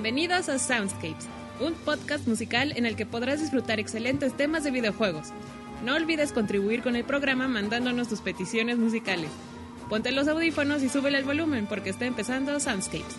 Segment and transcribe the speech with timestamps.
[0.00, 1.26] Bienvenidos a Soundscapes,
[1.58, 5.32] un podcast musical en el que podrás disfrutar excelentes temas de videojuegos.
[5.84, 9.28] No olvides contribuir con el programa mandándonos tus peticiones musicales.
[9.90, 13.16] Ponte los audífonos y súbele el volumen porque está empezando Soundscapes.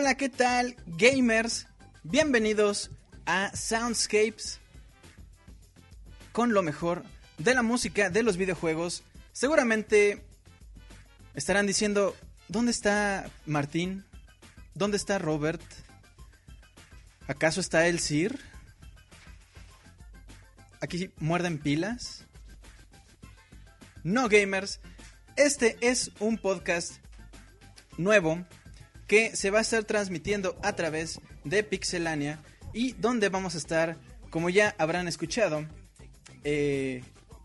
[0.00, 1.66] Hola, ¿qué tal, gamers?
[2.04, 2.92] Bienvenidos
[3.26, 4.60] a Soundscapes
[6.30, 7.02] con lo mejor
[7.38, 9.02] de la música de los videojuegos.
[9.32, 10.24] Seguramente
[11.34, 12.14] estarán diciendo,
[12.46, 14.04] ¿dónde está Martín?
[14.72, 15.60] ¿Dónde está Robert?
[17.26, 18.38] ¿Acaso está el Sir?
[20.80, 22.24] ¿Aquí muerden pilas?
[24.04, 24.78] No, gamers.
[25.34, 26.98] Este es un podcast
[27.96, 28.46] nuevo
[29.08, 32.40] que se va a estar transmitiendo a través de Pixelania
[32.72, 33.96] y donde vamos a estar,
[34.30, 35.66] como ya habrán escuchado,
[36.44, 37.02] eh,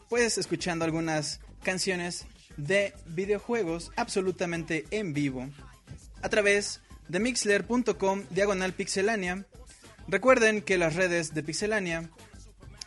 [0.09, 2.27] pues escuchando algunas canciones
[2.57, 5.49] de videojuegos absolutamente en vivo
[6.21, 9.45] a través de mixler.com diagonal pixelania.
[10.07, 12.09] Recuerden que las redes de Pixelania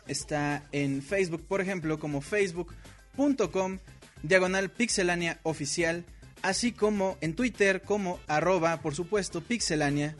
[0.07, 3.79] está en Facebook, por ejemplo, como facebook.com
[4.23, 6.05] diagonal pixelania oficial,
[6.47, 10.15] así como en Twitter como arroba, por supuesto, pixelania.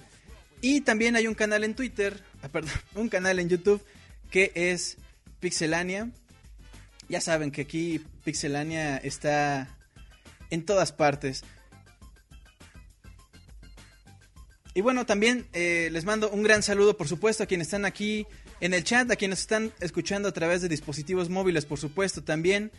[0.62, 3.82] Y también hay un canal en Twitter, ah, perdón, un canal en YouTube
[4.30, 4.98] que es
[5.40, 6.10] Pixelania.
[7.08, 9.74] Ya saben que aquí Pixelania está
[10.50, 11.46] en todas partes.
[14.74, 18.28] Y bueno, también eh, les mando un gran saludo, por supuesto, a quienes están aquí
[18.60, 22.72] en el chat, a quienes están escuchando a través de dispositivos móviles, por supuesto, también.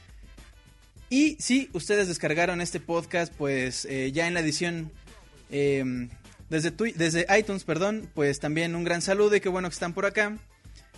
[1.11, 4.93] Y si ustedes descargaron este podcast, pues eh, ya en la edición
[5.51, 6.11] em,
[6.51, 10.05] desde, desde iTunes, perdón, pues también un gran saludo y qué bueno que están por
[10.05, 10.37] acá.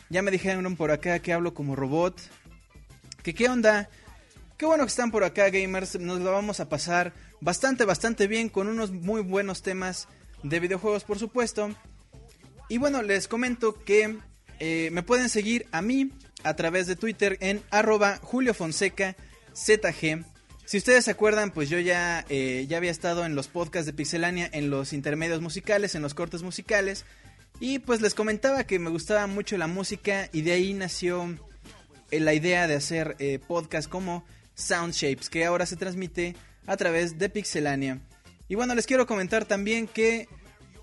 [0.09, 2.21] Ya me dijeron por acá que hablo como robot.
[3.23, 3.89] Que qué onda.
[4.57, 5.99] Qué bueno que están por acá, gamers.
[6.01, 10.09] Nos lo vamos a pasar bastante, bastante bien con unos muy buenos temas
[10.43, 11.71] de videojuegos, por supuesto.
[12.69, 14.19] Y bueno, les comento que
[14.59, 16.11] eh, me pueden seguir a mí
[16.43, 18.55] a través de Twitter en arroba Julio
[19.55, 20.25] ZG.
[20.65, 23.93] Si ustedes se acuerdan, pues yo ya, eh, ya había estado en los podcasts de
[23.93, 27.05] Pixelania, en los intermedios musicales, en los cortes musicales.
[27.59, 31.37] Y pues les comentaba que me gustaba mucho la música y de ahí nació
[32.11, 34.25] eh, la idea de hacer eh, podcast como
[34.55, 36.37] Soundshapes, que ahora se transmite
[36.67, 38.01] a través de Pixelania.
[38.49, 40.29] Y bueno, les quiero comentar también que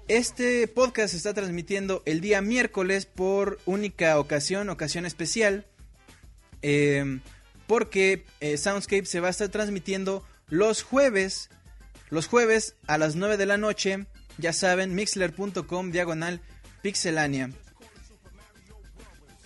[0.07, 5.65] este podcast se está transmitiendo el día miércoles por única ocasión, ocasión especial,
[6.61, 7.19] eh,
[7.67, 8.25] porque
[8.57, 11.49] Soundscape se va a estar transmitiendo los jueves,
[12.09, 14.05] los jueves a las 9 de la noche,
[14.37, 16.41] ya saben, mixler.com diagonal
[16.81, 17.51] Pixelania.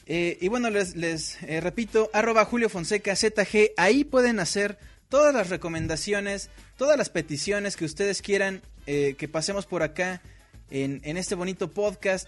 [0.05, 4.77] Eh, y bueno, les, eh, repito, arroba Julio Fonseca ZG, ahí pueden hacer
[5.09, 10.21] todas las recomendaciones, todas las peticiones que ustedes quieran eh, que pasemos por acá
[10.69, 12.27] en, en este bonito podcast.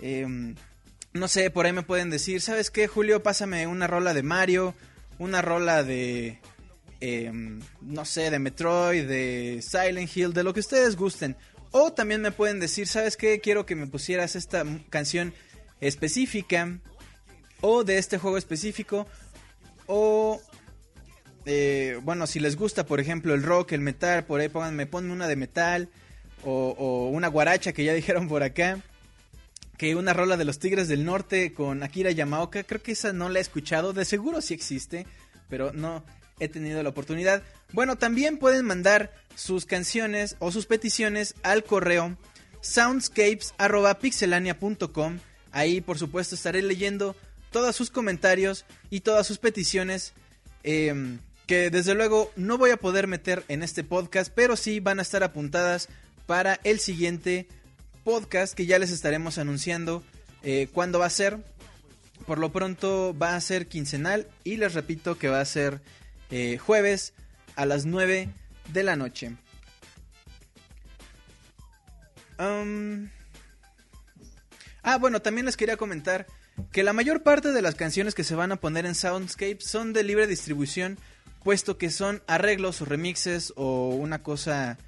[0.00, 0.56] Em,
[1.12, 3.22] no sé, por ahí me pueden decir, ¿sabes qué, Julio?
[3.22, 4.74] Pásame una rola de Mario,
[5.18, 6.38] una rola de,
[7.00, 11.36] em, no sé, de Metroid, de Silent Hill, de lo que ustedes gusten.
[11.70, 13.40] O también me pueden decir, ¿sabes qué?
[13.40, 15.34] Quiero que me pusieras esta canción
[15.80, 16.78] específica.
[17.60, 19.06] O de este juego específico.
[19.86, 20.40] O...
[21.48, 25.12] Eh, bueno, si les gusta, por ejemplo, el rock, el metal, por ahí pónganme, ponme
[25.12, 25.88] una de metal.
[26.44, 28.80] O, una guaracha que ya dijeron por acá.
[29.78, 32.64] Que una rola de los Tigres del Norte con Akira Yamaoka.
[32.64, 33.92] Creo que esa no la he escuchado.
[33.92, 35.06] De seguro sí existe.
[35.48, 36.04] Pero no
[36.40, 37.44] he tenido la oportunidad.
[37.72, 42.16] Bueno, también pueden mandar sus canciones o sus peticiones al correo
[42.60, 45.18] soundscapes.pixelania.com.
[45.52, 47.16] Ahí, por supuesto, estaré leyendo
[47.50, 50.12] todos sus comentarios y todas sus peticiones.
[50.62, 54.98] Em, que desde luego no voy a poder meter en este podcast, pero sí van
[54.98, 55.88] a estar apuntadas
[56.26, 57.46] para el siguiente
[58.06, 60.04] podcast que ya les estaremos anunciando
[60.44, 61.38] eh, cuándo va a ser.
[62.24, 65.80] Por lo pronto va a ser quincenal y les repito que va a ser
[66.30, 67.14] eh, jueves
[67.56, 68.28] a las 9
[68.72, 69.34] de la noche.
[72.38, 72.94] ah,
[75.00, 76.28] bueno, también les quería comentar
[76.70, 79.92] que la mayor parte de las canciones que se van a poner en Soundscape son
[79.92, 80.96] de libre distribución,
[81.42, 84.78] puesto que son arreglos o remixes o una cosa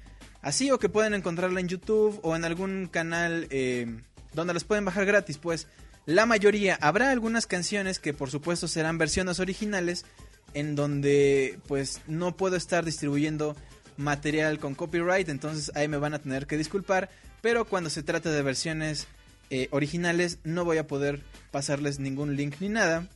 [0.41, 3.87] así, o que pueden encontrarla en YouTube o en algún canal eh,
[4.33, 5.67] donde las pueden bajar gratis, pues.
[6.05, 10.05] La mayoría, habrá algunas canciones que por supuesto serán versiones originales,
[10.53, 13.55] en donde pues no puedo estar distribuyendo
[13.97, 17.09] material con copyright, entonces ahí me van a tener que disculpar,
[17.41, 19.07] pero cuando se trata de versiones
[19.49, 23.07] eh, originales no voy a poder pasarles ningún link ni nada,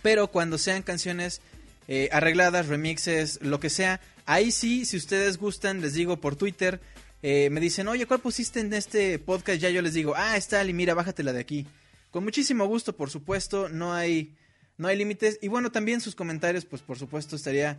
[0.00, 1.42] pero cuando sean canciones
[1.88, 6.80] eh, arregladas, remixes, lo que sea, ahí sí, si ustedes gustan, les digo por Twitter,
[7.22, 9.60] eh, me dicen, oye, ¿cuál pusiste en este podcast?
[9.60, 11.66] Ya yo les digo, ah, está, y mira, bájatela de aquí.
[12.10, 14.34] Con muchísimo gusto, por supuesto, no hay
[14.76, 15.38] no hay límites.
[15.42, 17.78] Y bueno, también sus comentarios, pues por supuesto estaría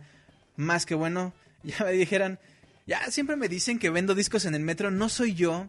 [0.56, 1.32] más que bueno.
[1.62, 2.38] Ya me dijeran,
[2.86, 5.68] Ya siempre me dicen que vendo discos en el metro, no soy yo.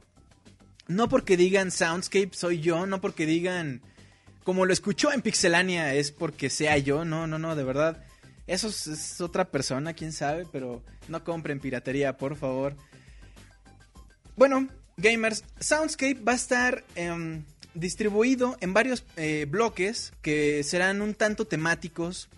[0.87, 3.81] No porque digan Soundscape soy yo, no porque digan
[4.43, 8.04] como lo escuchó en Pixelania es porque sea yo, no, no, no, de verdad.
[8.47, 12.75] Eso es, otra persona, quién sabe, pero no compren piratería, por favor.
[14.35, 21.15] Bueno, gamers, Soundscape va a estar em, distribuido en varios eh, bloques que serán un
[21.15, 22.29] tanto temáticos,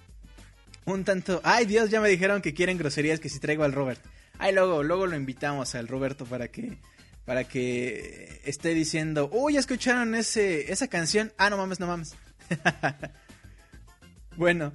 [0.85, 1.41] un tanto...
[1.43, 4.01] Ay Dios, ya me dijeron que quieren groserías que si traigo al Robert.
[4.39, 6.77] Ay, luego, luego lo invitamos al Roberto para que
[7.25, 12.15] para que esté diciendo, "Uy, ya escucharon ese esa canción." Ah, no mames, no mames.
[14.37, 14.71] bueno,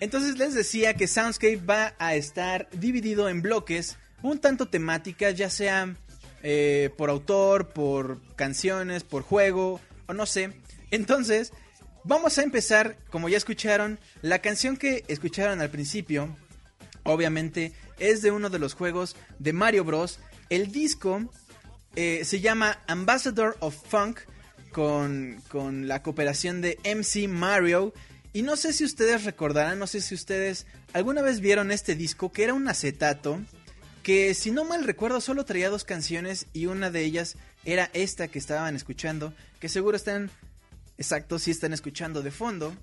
[0.00, 5.50] entonces les decía que Soundscape va a estar dividido en bloques un tanto temáticas, ya
[5.50, 5.94] sea
[6.42, 10.52] eh, por autor, por canciones, por juego o no sé.
[10.90, 11.52] Entonces,
[12.04, 16.34] vamos a empezar, como ya escucharon, la canción que escucharon al principio,
[17.04, 20.18] obviamente es de uno de los juegos de Mario Bros.
[20.48, 21.30] El disco
[21.94, 24.20] eh, se llama Ambassador of Funk
[24.72, 27.92] con, con la cooperación de MC Mario.
[28.32, 32.30] Y no sé si ustedes recordarán, no sé si ustedes alguna vez vieron este disco
[32.30, 33.40] que era un acetato
[34.02, 38.28] que si no mal recuerdo solo traía dos canciones y una de ellas era esta
[38.28, 40.30] que estaban escuchando, que seguro están,
[40.96, 42.74] exacto, si están escuchando de fondo.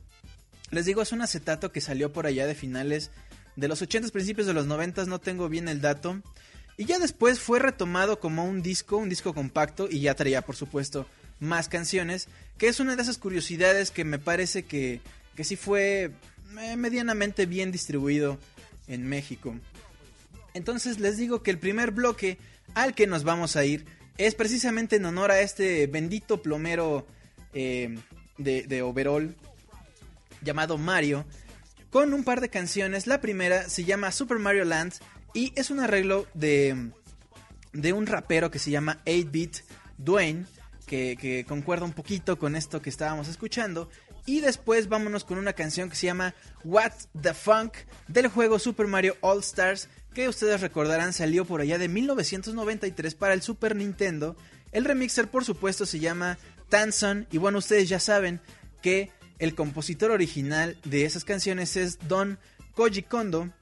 [0.70, 3.10] Les digo, es un acetato que salió por allá de finales
[3.58, 6.22] de los 80 principios de los 90 no tengo bien el dato.
[6.78, 10.56] Y ya después fue retomado como un disco, un disco compacto, y ya traía, por
[10.56, 11.08] supuesto,
[11.40, 12.28] más canciones,
[12.60, 15.02] que es una de esas curiosidades que me parece que,
[15.38, 16.12] que sí fue
[16.60, 18.40] eh, medianamente bien distribuido
[18.88, 19.56] en México.
[20.56, 22.40] Entonces les digo que el primer bloque
[22.74, 23.86] al que nos vamos a ir
[24.18, 27.06] es precisamente en honor a este bendito plomero
[27.54, 28.00] eh,
[28.40, 29.36] de, de overall
[30.42, 31.24] llamado Mario,
[31.92, 33.06] con un par de canciones.
[33.06, 34.94] La primera se llama Super Mario Land
[35.36, 36.90] y es un arreglo de,
[37.74, 39.58] de un rapero que se llama 8-Bit
[40.00, 40.46] Dwayne,
[40.88, 43.88] que, que concuerda un poquito con esto que estábamos escuchando.
[44.28, 47.76] Y después vámonos con una canción que se llama What the Funk
[48.10, 53.34] del juego Super Mario All Stars, que ustedes recordarán salió por allá de 1993 para
[53.34, 54.36] el Super Nintendo.
[54.74, 58.42] El remixer por supuesto se llama Tanson y bueno ustedes ya saben
[58.82, 62.38] que el compositor original de esas canciones es Don
[62.76, 63.54] Koji Kondo.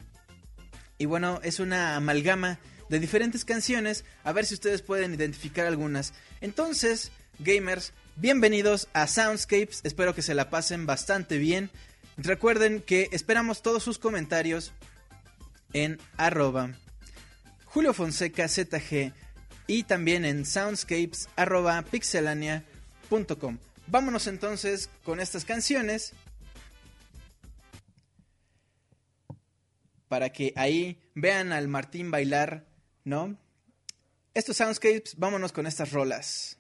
[0.98, 2.58] Y bueno, es una amalgama
[2.90, 4.04] de diferentes canciones.
[4.24, 6.14] A ver si ustedes pueden identificar algunas.
[6.42, 9.82] Entonces, gamers, bienvenidos a Soundscapes.
[9.84, 11.70] Espero que se la pasen bastante bien.
[12.18, 14.72] Recuerden que esperamos todos sus comentarios
[15.74, 16.74] en arroba
[17.66, 19.14] Julio Fonseca ZG
[19.68, 21.28] y también en soundscapes
[21.92, 23.58] pixelania.com.
[23.88, 26.14] Vámonos entonces con estas canciones.
[30.08, 32.66] Para que ahí vean al Martín bailar,
[33.04, 33.38] ¿no?
[34.34, 36.60] Estos soundscapes, vámonos con estas rolas.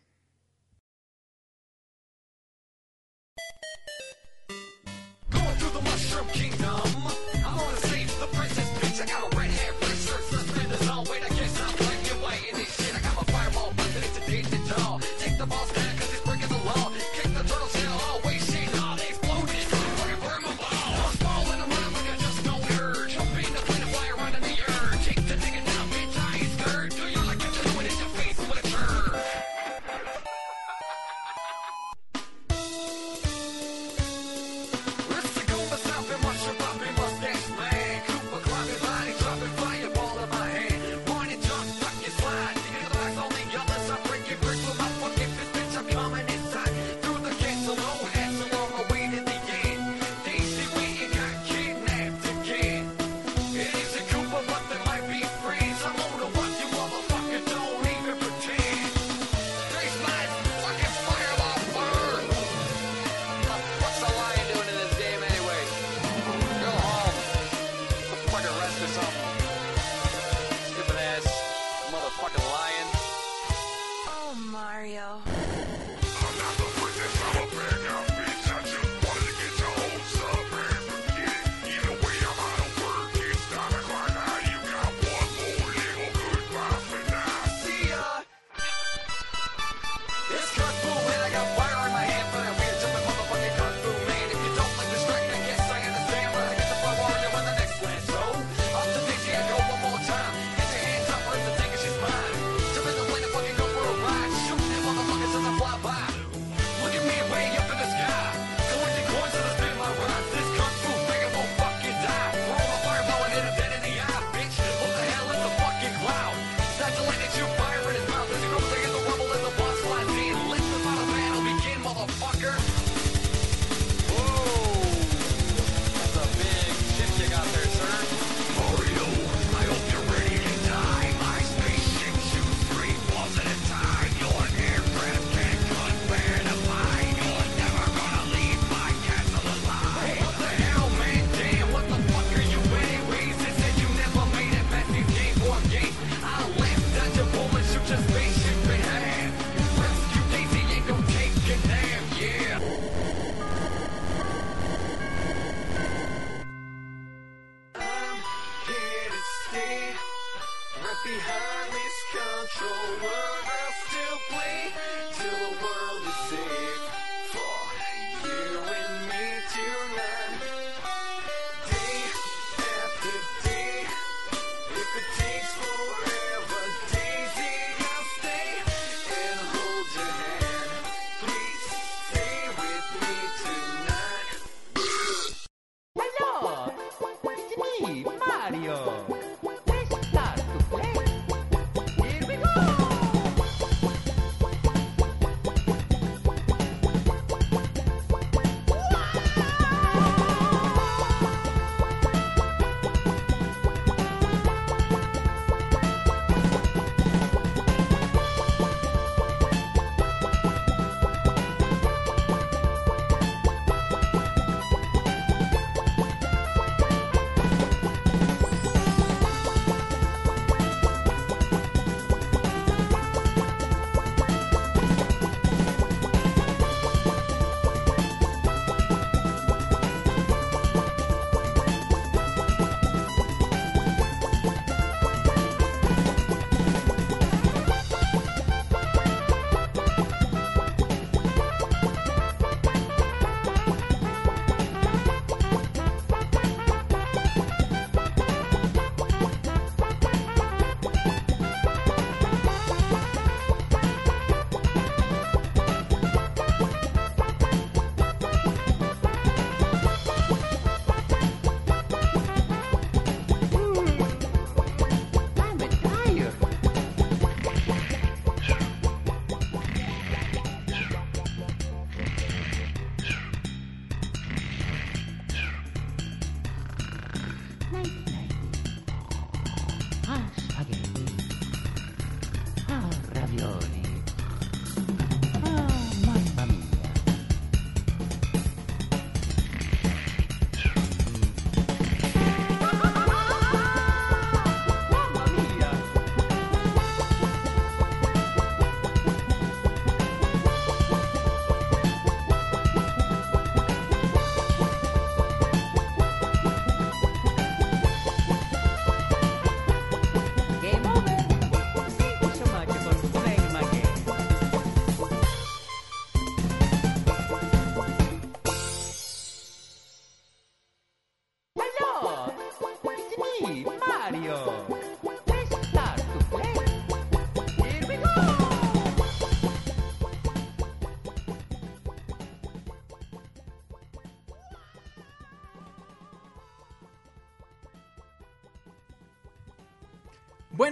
[161.15, 163.24] Behind this control world.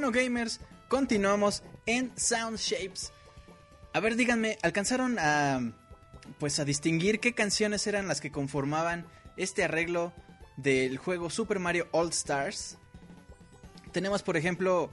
[0.04, 3.13] Bueno, gamers, continuamos en Sound Shapes.
[3.94, 5.72] A ver, díganme, ¿alcanzaron a
[6.39, 9.06] pues a distinguir qué canciones eran las que conformaban
[9.38, 10.12] este arreglo
[10.58, 12.78] del juego Super Mario All Stars?
[13.94, 14.89] Tenemos, por ejemplo,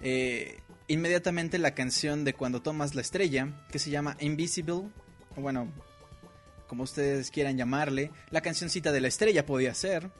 [0.00, 4.84] eh, inmediatamente la canción de Cuando tomas la estrella, que se llama Invisible,
[5.36, 5.70] bueno,
[6.68, 10.10] como ustedes quieran llamarle, la cancioncita de la estrella podía ser.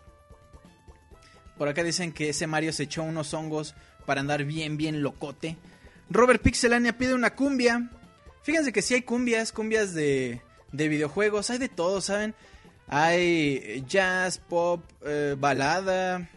[1.56, 5.56] Por acá dicen que ese Mario se echó unos hongos para andar bien, bien locote.
[6.10, 7.90] Robert Pixelania pide una cumbia.
[8.42, 12.34] Fíjense que sí hay cumbias, cumbias de, de videojuegos, hay de todo, ¿saben?
[12.88, 16.28] Hay jazz, pop, eh, balada,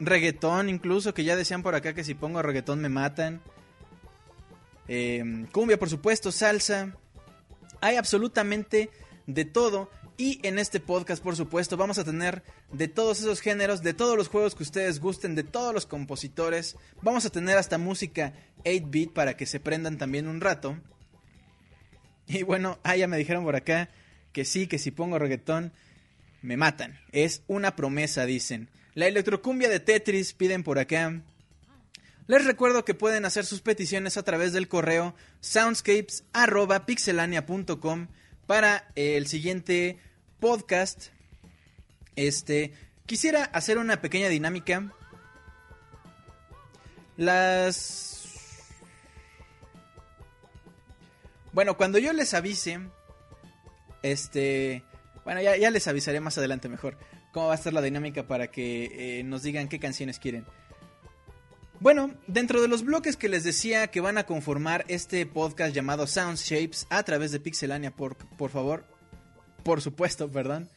[0.00, 3.40] reggaetón incluso, que ya decían por acá que si pongo reggaetón me matan.
[4.88, 6.94] Eh, cumbia, por supuesto, salsa.
[7.80, 8.90] Hay absolutamente
[9.26, 9.90] de todo.
[10.16, 14.16] Y en este podcast, por supuesto, vamos a tener de todos esos géneros, de todos
[14.16, 16.76] los juegos que ustedes gusten, de todos los compositores.
[17.02, 18.32] Vamos a tener hasta música
[18.64, 20.78] 8-bit para que se prendan también un rato.
[22.28, 23.90] Y bueno, ah, ya me dijeron por acá
[24.32, 25.72] que sí, que si pongo reggaetón
[26.42, 27.00] me matan.
[27.10, 28.70] Es una promesa, dicen.
[28.94, 31.22] La electrocumbia de Tetris piden por acá.
[32.26, 38.06] Les recuerdo que pueden hacer sus peticiones a través del correo soundscapes@pixelania.com
[38.46, 39.98] para el siguiente
[40.40, 41.08] podcast.
[42.16, 42.72] Este,
[43.06, 44.92] quisiera hacer una pequeña dinámica.
[47.16, 48.14] Las
[51.54, 52.80] Bueno, cuando yo les avise
[54.02, 54.82] este,
[55.24, 56.98] bueno, ya, les avisaré más adelante mejor
[57.32, 60.44] cómo va a ser la dinámica para que eh, nos digan qué canciones quieren.
[61.84, 66.06] Bueno, dentro de los bloques que les decía que van a conformar este podcast llamado
[66.06, 68.86] Sound Shapes a través de Pixelania, por, por favor,
[69.64, 70.70] por supuesto, perdón,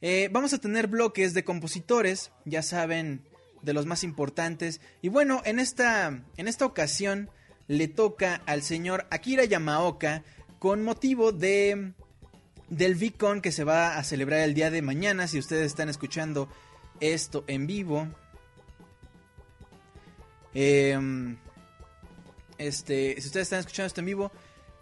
[0.00, 3.26] eh, vamos a tener bloques de compositores, ya saben,
[3.62, 4.80] de los más importantes.
[5.02, 7.30] Y bueno, en esta, en esta ocasión
[7.66, 10.22] le toca al señor Akira Yamaoka
[10.60, 11.94] con motivo de
[12.68, 15.26] del VCon que se va a celebrar el día de mañana.
[15.26, 16.48] Si ustedes están escuchando
[17.00, 18.06] esto en vivo.
[20.60, 21.36] Em,
[22.58, 24.32] este, si ustedes están escuchando esto en vivo,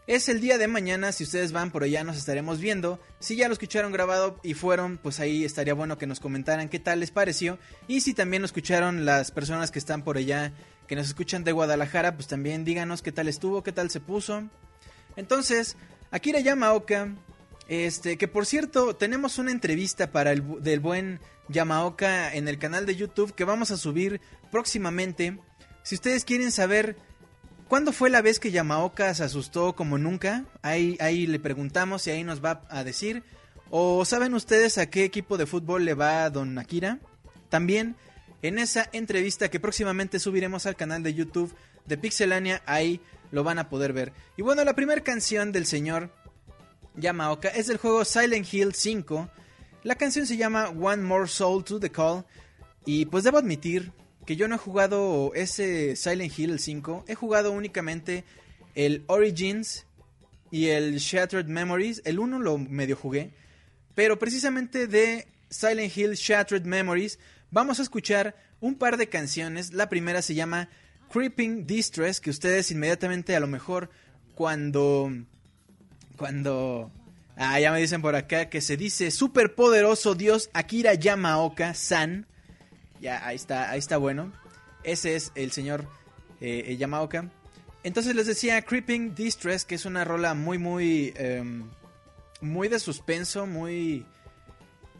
[0.06, 1.12] es el día de mañana.
[1.12, 2.98] Si ustedes van por allá, nos estaremos viendo.
[3.18, 6.78] Si ya lo escucharon grabado y fueron, pues ahí estaría bueno que nos comentaran qué
[6.78, 7.58] tal les pareció.
[7.88, 10.54] Y si también lo escucharon las personas que están por allá,
[10.86, 14.44] que nos escuchan de Guadalajara, pues también díganos qué tal estuvo, qué tal se puso.
[15.14, 15.76] Entonces,
[16.10, 17.10] Akira Yamaoka,
[17.68, 22.86] este, que por cierto, tenemos una entrevista para el del buen Yamaoka en el canal
[22.86, 25.38] de YouTube que vamos a subir próximamente.
[25.86, 26.96] Si ustedes quieren saber
[27.68, 32.10] cuándo fue la vez que Yamaoka se asustó como nunca, ahí, ahí le preguntamos y
[32.10, 33.22] ahí nos va a decir.
[33.70, 36.98] ¿O saben ustedes a qué equipo de fútbol le va Don Akira?
[37.50, 37.94] También
[38.42, 43.60] en esa entrevista que próximamente subiremos al canal de YouTube de Pixelania, ahí lo van
[43.60, 44.12] a poder ver.
[44.36, 46.10] Y bueno, la primera canción del señor
[46.96, 49.30] Yamaoka es del juego Silent Hill 5.
[49.84, 52.24] La canción se llama One More Soul to the Call.
[52.84, 53.92] Y pues debo admitir
[54.26, 57.04] que yo no he jugado ese Silent Hill 5.
[57.06, 58.24] He jugado únicamente
[58.74, 59.86] el Origins
[60.50, 62.02] y el Shattered Memories.
[62.04, 63.30] El 1 lo medio jugué.
[63.94, 67.18] Pero precisamente de Silent Hill Shattered Memories
[67.52, 69.72] vamos a escuchar un par de canciones.
[69.72, 70.68] La primera se llama
[71.12, 73.90] Creeping Distress, que ustedes inmediatamente a lo mejor
[74.34, 75.10] cuando...
[76.16, 76.90] Cuando...
[77.36, 82.26] Ah, ya me dicen por acá que se dice superpoderoso dios Akira Yamaoka San.
[83.00, 84.32] Ya, ahí está, ahí está bueno.
[84.82, 85.86] Ese es el señor
[86.40, 87.30] eh, Yamaoka.
[87.82, 91.12] Entonces les decía Creeping Distress, que es una rola muy, muy...
[91.16, 91.70] em,
[92.40, 94.06] muy de suspenso, muy...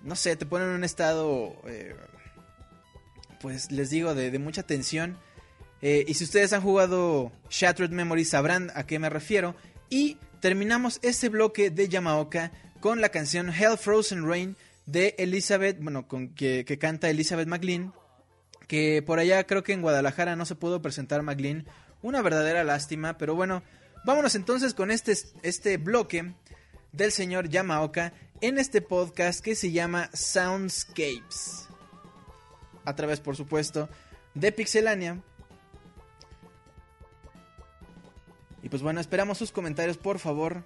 [0.03, 1.55] No sé, te pone en un estado...
[1.67, 1.95] eh,
[3.41, 5.19] pues les digo, de, de mucha tensión.
[5.83, 9.55] Eh, y si ustedes han jugado Shattered Memories sabrán a qué me refiero.
[9.91, 14.57] Y terminamos este bloque de Yamaoka con la canción Hell Frozen Rain
[14.87, 17.93] de Elizabeth, bueno, con, que, que canta Elizabeth McLean.
[18.67, 21.67] Que por allá creo que en Guadalajara no se pudo presentar McLean.
[22.03, 23.63] Una verdadera lástima, pero bueno,
[24.05, 26.35] vámonos entonces con este, este bloque
[26.93, 31.69] del señor Yamaoka en este podcast que se llama Soundscapes.
[32.85, 33.89] A través, por supuesto,
[34.35, 35.21] de Pixelania.
[38.63, 40.65] Y pues bueno, esperamos sus comentarios, por favor.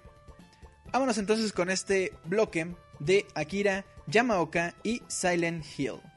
[0.91, 6.10] Vámonos entonces con este bloque de Akira Yamaoka y Silent Hill.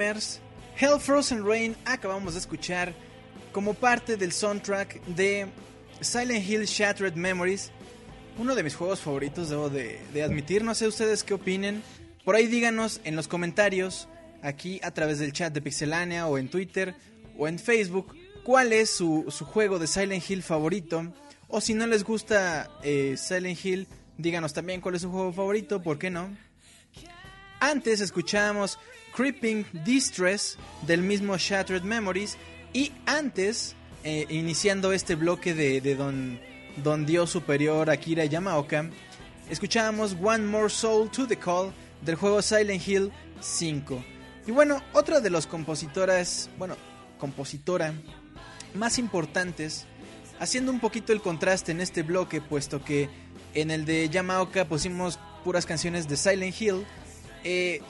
[0.00, 2.92] Hell Frozen Rain acabamos de escuchar
[3.52, 5.46] como parte del soundtrack de
[6.00, 7.70] Silent Hill Shattered Memories,
[8.38, 10.64] uno de mis juegos favoritos, debo de, admitir.
[10.64, 11.82] No sé ustedes qué opinen.
[12.24, 14.08] Por ahí díganos en los comentarios,
[14.42, 16.96] aquí a través del chat de Pixelania o en Twitter
[17.38, 21.12] o en Facebook, cuál es su, su juego de Silent Hill favorito.
[21.46, 23.86] O si no les gusta eh, Silent Hill,
[24.18, 26.36] díganos también cuál es su juego favorito, ¿por qué no?
[27.60, 28.78] Antes escuchábamos
[29.14, 32.36] Creeping Distress del mismo Shattered Memories.
[32.72, 36.40] Y antes, eh, iniciando este bloque de, de don,
[36.82, 38.90] don Dios Superior Akira Yamaoka,
[39.48, 44.04] escuchábamos One More Soul to the Call del juego Silent Hill 5.
[44.46, 46.76] Y bueno, otra de las compositoras, bueno,
[47.18, 47.94] compositora
[48.74, 49.86] más importantes,
[50.40, 53.08] haciendo un poquito el contraste en este bloque, puesto que
[53.54, 56.84] en el de Yamaoka pusimos puras canciones de Silent Hill.
[57.44, 57.80] eh,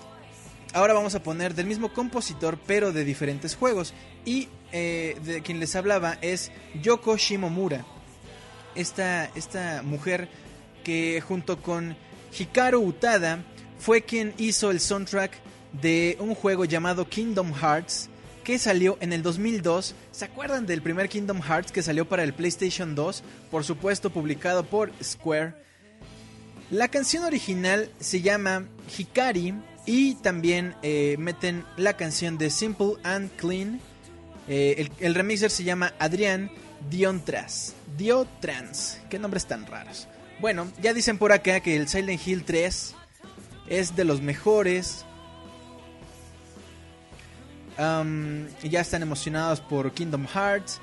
[0.75, 3.95] ahora vamos a poner del mismo compositor, pero de diferentes juegos.
[4.27, 6.51] Y eh, de quien les hablaba es
[6.83, 7.87] Yoko Shimomura.
[8.75, 10.29] Esta, esta mujer
[10.83, 11.97] que junto con
[12.37, 13.43] Hikaru Utada
[13.79, 15.33] fue quien hizo el soundtrack
[15.81, 18.11] de un juego llamado Kingdom Hearts
[18.43, 19.95] que salió en el 2002.
[20.11, 23.23] ¿Se acuerdan del primer Kingdom Hearts que salió para el PlayStation 2?
[23.51, 25.55] Por supuesto, publicado por Square.
[26.71, 28.67] La canción original se llama
[28.99, 29.55] Hikari
[29.87, 33.81] y también eh, meten la canción de Simple and Clean.
[34.49, 36.51] Eh, el, remixer se llama Adrián
[36.91, 37.75] Diontras.
[37.97, 39.01] Diotrans.
[39.11, 40.09] Qué nombres tan raros.
[40.41, 42.95] Bueno, ya dicen por acá que el Silent Hill 3
[43.69, 45.05] es de los mejores.
[47.77, 50.81] Ya están emocionados por Kingdom Hearts.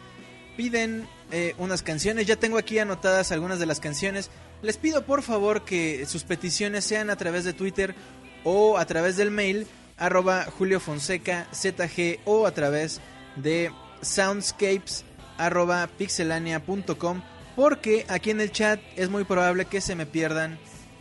[0.58, 2.28] Piden eh, unas canciones.
[2.28, 4.30] Ya tengo aquí anotadas algunas de las canciones.
[4.62, 7.96] Les pido por favor que sus peticiones sean a través de Twitter
[8.44, 9.68] o a través del mail
[9.98, 13.02] arroba Julio Fonseca ZG o a través
[13.36, 13.72] de
[14.02, 15.06] soundscapes
[15.38, 17.22] arroba pixelania.com
[17.56, 20.58] porque aquí en el chat es muy probable que se me pierdan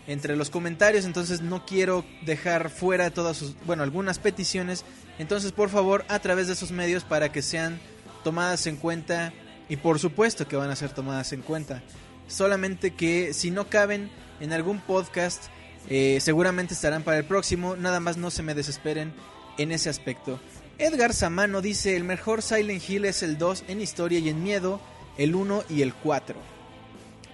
[0.07, 4.85] entre los comentarios, entonces no quiero dejar fuera todas sus, bueno, algunas peticiones,
[5.19, 7.79] entonces por favor a través de esos medios para que sean
[8.25, 9.33] tomadas en cuenta
[9.69, 11.83] y por supuesto que van a ser tomadas en cuenta.
[12.27, 14.11] Solamente que si no caben
[14.41, 15.45] en algún podcast,
[15.89, 19.13] eh, seguramente estarán para el próximo, nada más no se me desesperen
[19.59, 20.41] en ese aspecto.
[20.79, 24.81] Edgar Samano dice, el mejor Silent Hill es el 2 en historia y en miedo,
[25.19, 26.37] el 1 y el 4.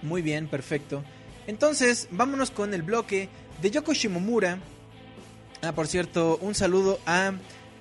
[0.01, 1.03] Muy bien, perfecto.
[1.47, 3.29] Entonces, vámonos con el bloque
[3.61, 4.59] de Yoko Shimomura.
[5.61, 7.33] Ah, por cierto, un saludo a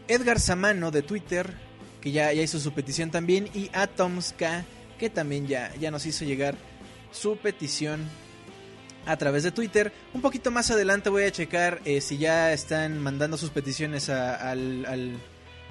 [0.09, 1.55] Edgar Samano de Twitter,
[2.01, 4.65] que ya, ya hizo su petición también, y a Tomska,
[4.99, 6.57] que también ya, ya nos hizo llegar
[7.11, 8.09] su petición
[9.07, 9.93] a través de Twitter.
[10.13, 14.85] Un poquito más adelante voy a checar eh, si ya están mandando sus peticiones al,
[14.87, 15.19] al-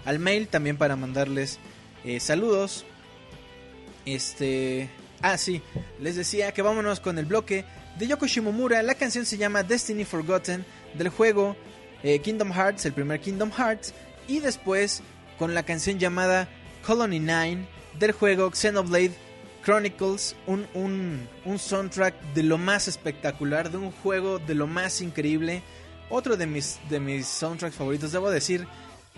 [0.06, 1.60] al mail, también para mandarles
[2.04, 2.86] eh, saludos.
[4.06, 4.90] Este.
[5.22, 5.62] Ah, sí,
[6.00, 7.66] les decía que vámonos con el bloque
[7.98, 8.84] de Yoko Shimomura.
[8.84, 11.56] La canción se llama Destiny Forgotten del juego
[12.04, 13.94] eh, Kingdom Hearts, el primer Kingdom Hearts.
[14.28, 15.02] Y después
[15.40, 16.48] con la canción llamada
[16.86, 17.66] Colony 9
[18.00, 19.14] del juego Xenoblade
[19.66, 20.36] Chronicles.
[20.45, 25.63] Un, un, un soundtrack de lo más espectacular, de un juego de lo más increíble.
[26.09, 28.68] Otro de mis, de mis soundtracks favoritos, debo decir.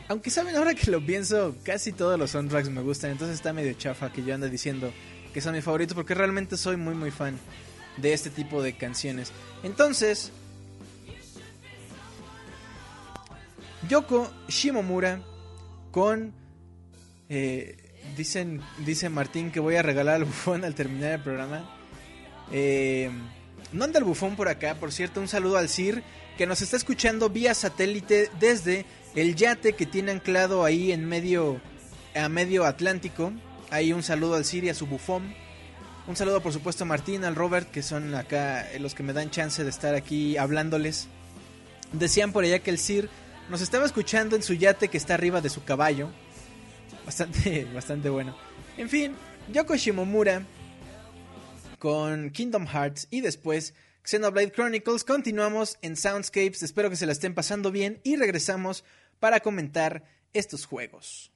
[0.08, 3.12] Aunque saben, ahora que lo pienso, casi todos los soundtracks me gustan.
[3.12, 4.94] Entonces está medio chafa que yo ande diciendo
[5.34, 5.96] que son mis favoritos.
[5.96, 7.38] Porque realmente soy muy, muy fan
[7.98, 9.34] de este tipo de canciones.
[9.64, 10.32] Entonces,
[13.90, 15.22] Yoko Shimomura
[15.92, 16.32] con...
[17.28, 17.84] eh,
[18.16, 21.70] dicen, dice Martín que voy a regalar al bufón al terminar el programa.
[22.52, 23.10] Eh,
[23.74, 26.04] no anda el bufón por acá, por cierto, un saludo al CIR
[26.38, 28.86] que nos está escuchando vía satélite desde
[29.16, 31.60] el yate que tiene anclado ahí en medio
[32.16, 33.34] a medio Atlántico.
[33.70, 35.34] Ahí un saludo al CIR y a su bufón.
[36.08, 39.30] Un saludo por supuesto a Martín, al Robert, que son acá los que me dan
[39.30, 41.08] chance de estar aquí hablándoles.
[41.92, 43.10] Decían por allá que el CIR
[43.50, 46.10] nos estaba escuchando en su yate que está arriba de su caballo.
[47.08, 48.36] Bastante, bastante bueno.
[48.76, 49.16] En fin,
[49.54, 50.46] Yoko Shimomura
[51.80, 55.06] con Kingdom Hearts y después Xenoblade Chronicles.
[55.06, 56.64] Continuamos en Soundscapes.
[56.64, 58.84] Espero que se la estén pasando bien y regresamos
[59.22, 60.04] para comentar
[60.34, 61.32] estos juegos.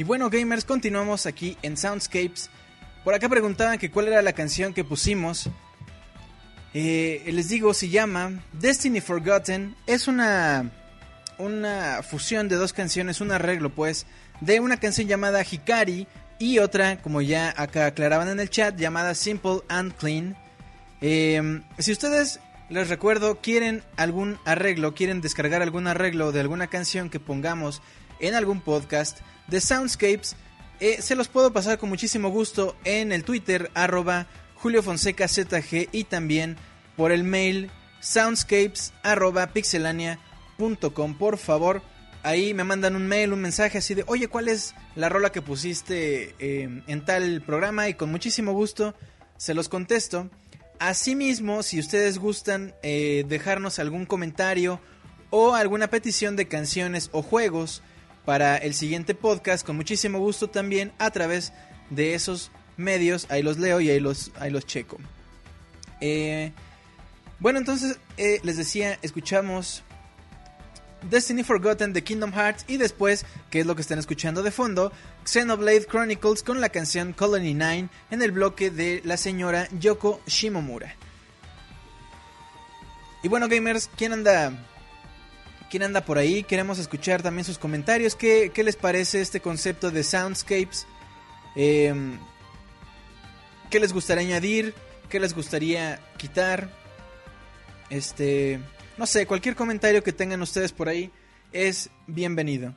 [0.00, 2.48] Y bueno, gamers, continuamos aquí en Soundscapes.
[3.04, 5.50] Por acá preguntaban que cuál era la canción que pusimos.
[6.72, 9.76] Eh, les digo, se llama Destiny Forgotten.
[9.86, 10.70] Es una,
[11.36, 14.06] una fusión de dos canciones, un arreglo pues,
[14.40, 19.14] de una canción llamada Hikari y otra, como ya acá aclaraban en el chat, llamada
[19.14, 20.34] Simple and Clean.
[21.02, 22.40] Eh, si ustedes,
[22.70, 27.82] les recuerdo, quieren algún arreglo, quieren descargar algún arreglo de alguna canción que pongamos
[28.20, 30.36] en algún podcast de Soundscapes,
[30.80, 35.88] eh, se los puedo pasar con muchísimo gusto en el Twitter, arroba Julio Fonseca ZG
[35.92, 36.56] y también
[36.96, 38.92] por el mail soundscapes.
[41.18, 41.82] Por favor,
[42.22, 45.42] ahí me mandan un mail, un mensaje así de, oye, ¿cuál es la rola que
[45.42, 47.88] pusiste eh, en tal programa?
[47.88, 48.94] Y con muchísimo gusto
[49.36, 50.30] se los contesto.
[50.78, 54.80] Asimismo, si ustedes gustan eh, dejarnos algún comentario
[55.28, 57.82] o alguna petición de canciones o juegos
[58.30, 61.52] para el siguiente podcast, con muchísimo gusto también a través
[61.90, 64.98] de esos medios, ahí los leo y ahí los, ahí los checo.
[66.00, 66.52] Eh,
[67.40, 69.82] bueno, entonces eh, les decía, escuchamos
[71.10, 74.92] Destiny Forgotten de Kingdom Hearts y después, que es lo que están escuchando de fondo,
[75.24, 80.94] Xenoblade Chronicles con la canción Colony 9 en el bloque de la señora Yoko Shimomura.
[83.24, 84.69] Y bueno, gamers, ¿quién anda
[85.70, 86.42] quién anda por ahí?
[86.42, 88.14] Queremos escuchar también sus comentarios.
[88.16, 90.86] ¿Qué, les parece este concepto de soundscapes?
[91.56, 91.94] Eh,
[93.70, 94.74] ¿Qué les gustaría añadir?
[95.08, 96.68] ¿Qué les gustaría quitar?
[97.88, 98.60] Este,
[98.98, 101.10] no sé, cualquier comentario que tengan ustedes por ahí
[101.52, 102.74] es bienvenido.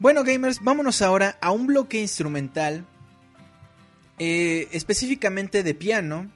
[0.00, 2.84] Bueno, gamers, vámonos ahora a un bloque instrumental,
[4.18, 6.30] eh, específicamente de piano.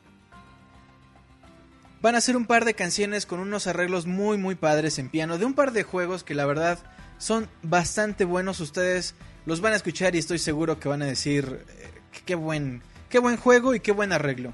[2.03, 5.38] Van a ser un par de canciones con unos arreglos muy muy padres en piano,
[5.38, 6.80] de un par de juegos que la verdad
[7.18, 8.59] son bastante buenos.
[8.59, 9.14] Ustedes
[9.46, 11.90] los van a escuchar y estoy seguro que van a decir eh,
[12.26, 14.53] qué buen, qué buen juego y qué buen arreglo.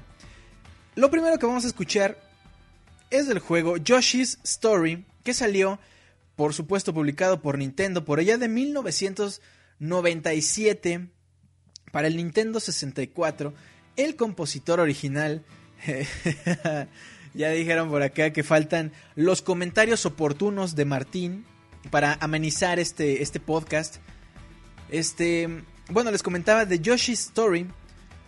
[0.93, 2.19] Lo primero que vamos a escuchar
[3.09, 5.79] es del juego Yoshi's Story, que salió,
[6.35, 11.09] por supuesto, publicado por Nintendo por allá de 1997
[11.91, 13.55] para el Nintendo 64.
[13.95, 15.43] El compositor original,
[17.39, 21.45] ya dijeron por acá que faltan los comentarios oportunos de Martín
[21.89, 23.95] para amenizar este, este podcast.
[24.89, 25.47] Este,
[25.89, 27.65] bueno, les comentaba de Yoshi's Story.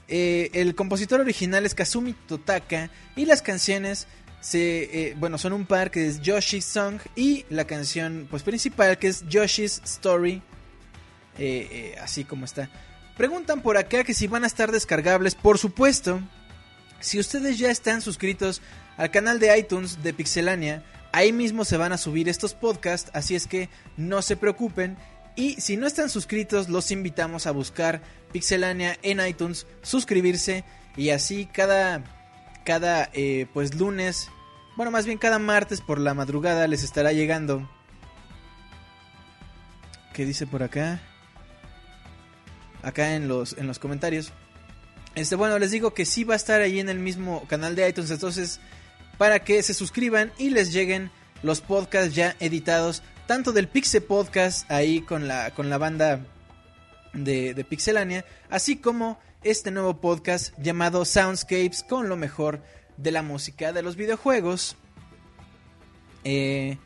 [0.07, 4.07] Eh, el compositor original es Kazumi Totaka y las canciones
[4.39, 8.97] se, eh, bueno, son un par que es Yoshi's Song y la canción pues principal
[8.97, 10.41] que es Yoshi's Story,
[11.37, 12.69] eh, así como está.
[13.17, 16.21] Preguntan por acá que si van a estar descargables, por supuesto.
[17.01, 18.61] Si ustedes ya están suscritos
[18.97, 23.35] al canal de iTunes de Pixelania, ahí mismo se van a subir estos podcasts, así
[23.35, 24.97] es que no se preocupen.
[25.35, 30.63] Y si no están suscritos, los invitamos a buscar Pixelania en iTunes, suscribirse
[30.97, 32.03] y así cada
[32.63, 34.29] cada eh, pues lunes,
[34.77, 37.69] bueno más bien cada martes por la madrugada les estará llegando.
[40.13, 41.01] ¿Qué dice por acá?
[42.83, 44.33] Acá en los, en los comentarios.
[45.15, 47.87] Este, bueno, les digo que sí va a estar ahí en el mismo canal de
[47.87, 48.59] iTunes, entonces
[49.21, 51.11] para que se suscriban y les lleguen
[51.43, 56.25] los podcasts ya editados, tanto del Pixel Podcast ahí con la, con la banda
[57.13, 62.63] de, de Pixelania, así como este nuevo podcast llamado Soundscapes con lo mejor
[62.97, 64.75] de la música de los videojuegos.
[66.23, 66.79] Eh,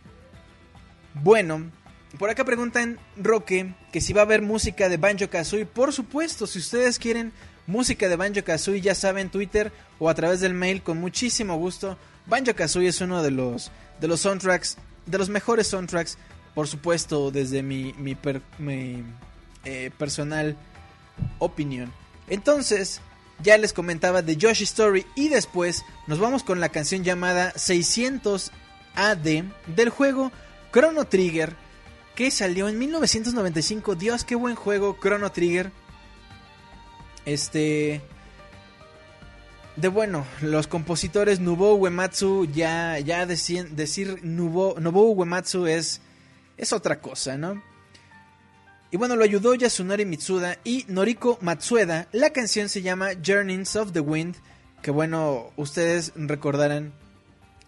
[1.13, 1.71] bueno,
[2.19, 5.65] por acá preguntan Roque que si va a haber música de Banjo Kazooie.
[5.65, 7.31] Por supuesto, si ustedes quieren
[7.65, 11.97] música de Banjo Kazooie, ya saben, Twitter o a través del mail, con muchísimo gusto.
[12.27, 16.17] Banjo Kazooie es uno de los, de los soundtracks, de los mejores soundtracks,
[16.53, 19.03] por supuesto, desde mi, mi,
[19.65, 20.55] eh, personal
[21.39, 21.91] opinión.
[22.27, 23.01] Entonces,
[23.43, 28.51] ya les comentaba de Yoshi Story y después nos vamos con la canción llamada 600
[28.95, 29.43] AD
[29.75, 30.31] del juego
[30.71, 31.55] Chrono Trigger
[32.15, 33.95] que salió en 1995.
[33.95, 35.71] Dios, qué buen juego Chrono Trigger.
[37.25, 38.01] Este
[39.75, 46.01] de bueno, los compositores Nobuo Uematsu ya ya deci- decir Nobuo, Nobuo Uematsu es
[46.57, 47.61] es otra cosa, ¿no?
[48.91, 52.07] Y bueno, lo ayudó Yasunori Mitsuda y Noriko Matsueda.
[52.13, 54.35] La canción se llama Journeys of the Wind,
[54.81, 56.93] que bueno, ustedes recordarán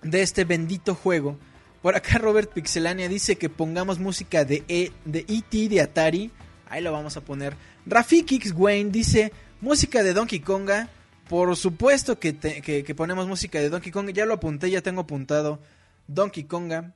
[0.03, 1.38] de este bendito juego.
[1.82, 5.68] Por acá Robert Pixelania dice que pongamos música de E de E.T.
[5.68, 6.32] de Atari.
[6.70, 7.55] Ahí lo vamos a poner.
[7.86, 10.89] Rafik X Wayne dice música de Donkey Konga.
[11.30, 14.12] Por supuesto que, que- ponemos música de Donkey Konga.
[14.12, 15.60] Ya lo apunté, ya tengo apuntado
[16.08, 16.94] Donkey Konga.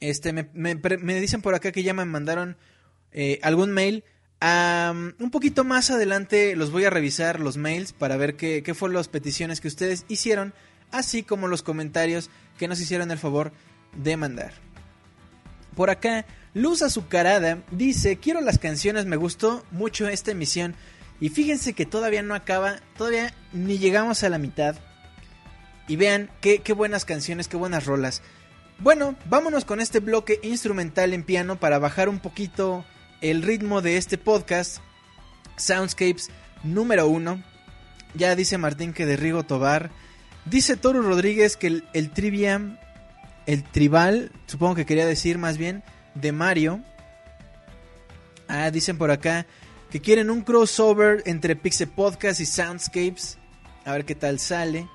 [0.00, 2.56] Este, me, me dicen por acá que ya me mandaron
[3.12, 4.04] eh, algún mail
[4.40, 8.94] un poquito más adelante los voy a revisar los mails para ver qué, qué fueron
[8.96, 10.54] las peticiones que ustedes hicieron,
[10.92, 13.52] así como los comentarios que nos hicieron el favor
[13.96, 14.52] de mandar.
[15.74, 16.24] Por acá,
[16.54, 20.74] Luz Azucarada dice, quiero las canciones, me gustó mucho esta emisión.
[21.20, 24.76] Y fíjense que todavía no acaba, todavía ni llegamos a la mitad.
[25.88, 28.22] Y vean qué, buenas canciones, qué buenas rolas.
[28.78, 32.84] Bueno, vámonos con este bloque instrumental en piano para bajar un poquito
[33.20, 34.78] el ritmo de este podcast.
[35.56, 36.30] Soundscapes
[36.62, 37.42] número uno.
[38.14, 39.90] Ya dice Martín que de Rigo Tobar.
[40.44, 42.78] Dice Toru Rodríguez que el, el trivia,
[43.46, 45.82] el tribal, supongo que quería decir más bien,
[46.14, 46.80] de Mario.
[48.46, 49.46] Ah, dicen por acá
[49.90, 53.38] que quieren un crossover entre Pixel Podcast y Soundscapes.
[53.84, 54.86] A ver qué tal sale.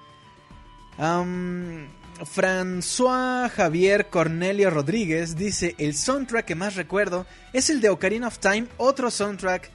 [2.19, 8.39] François Javier Cornelio Rodríguez dice: El soundtrack que más recuerdo es el de Ocarina of
[8.39, 9.69] Time, otro soundtrack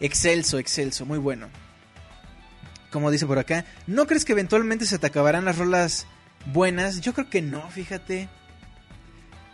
[0.00, 1.48] excelso, excelso, muy bueno.
[2.90, 6.06] Como dice por acá, ¿no crees que eventualmente se te acabarán las rolas
[6.52, 7.00] buenas?
[7.00, 8.28] Yo creo que no, fíjate.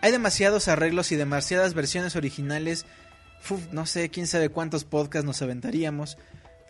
[0.02, 2.86] Hay demasiados arreglos y demasiadas versiones originales.
[3.72, 6.18] No sé, quién sabe cuántos podcasts nos aventaríamos.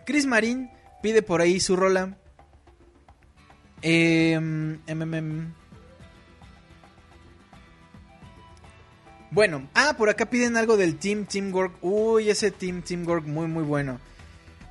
[0.06, 0.70] Chris Marín
[1.02, 2.16] pide por ahí su rola.
[3.82, 4.38] Eh.
[9.30, 11.74] Bueno, ah, por acá piden algo del Team Teamwork.
[11.82, 14.00] Uy, ese Team Teamwork muy muy bueno.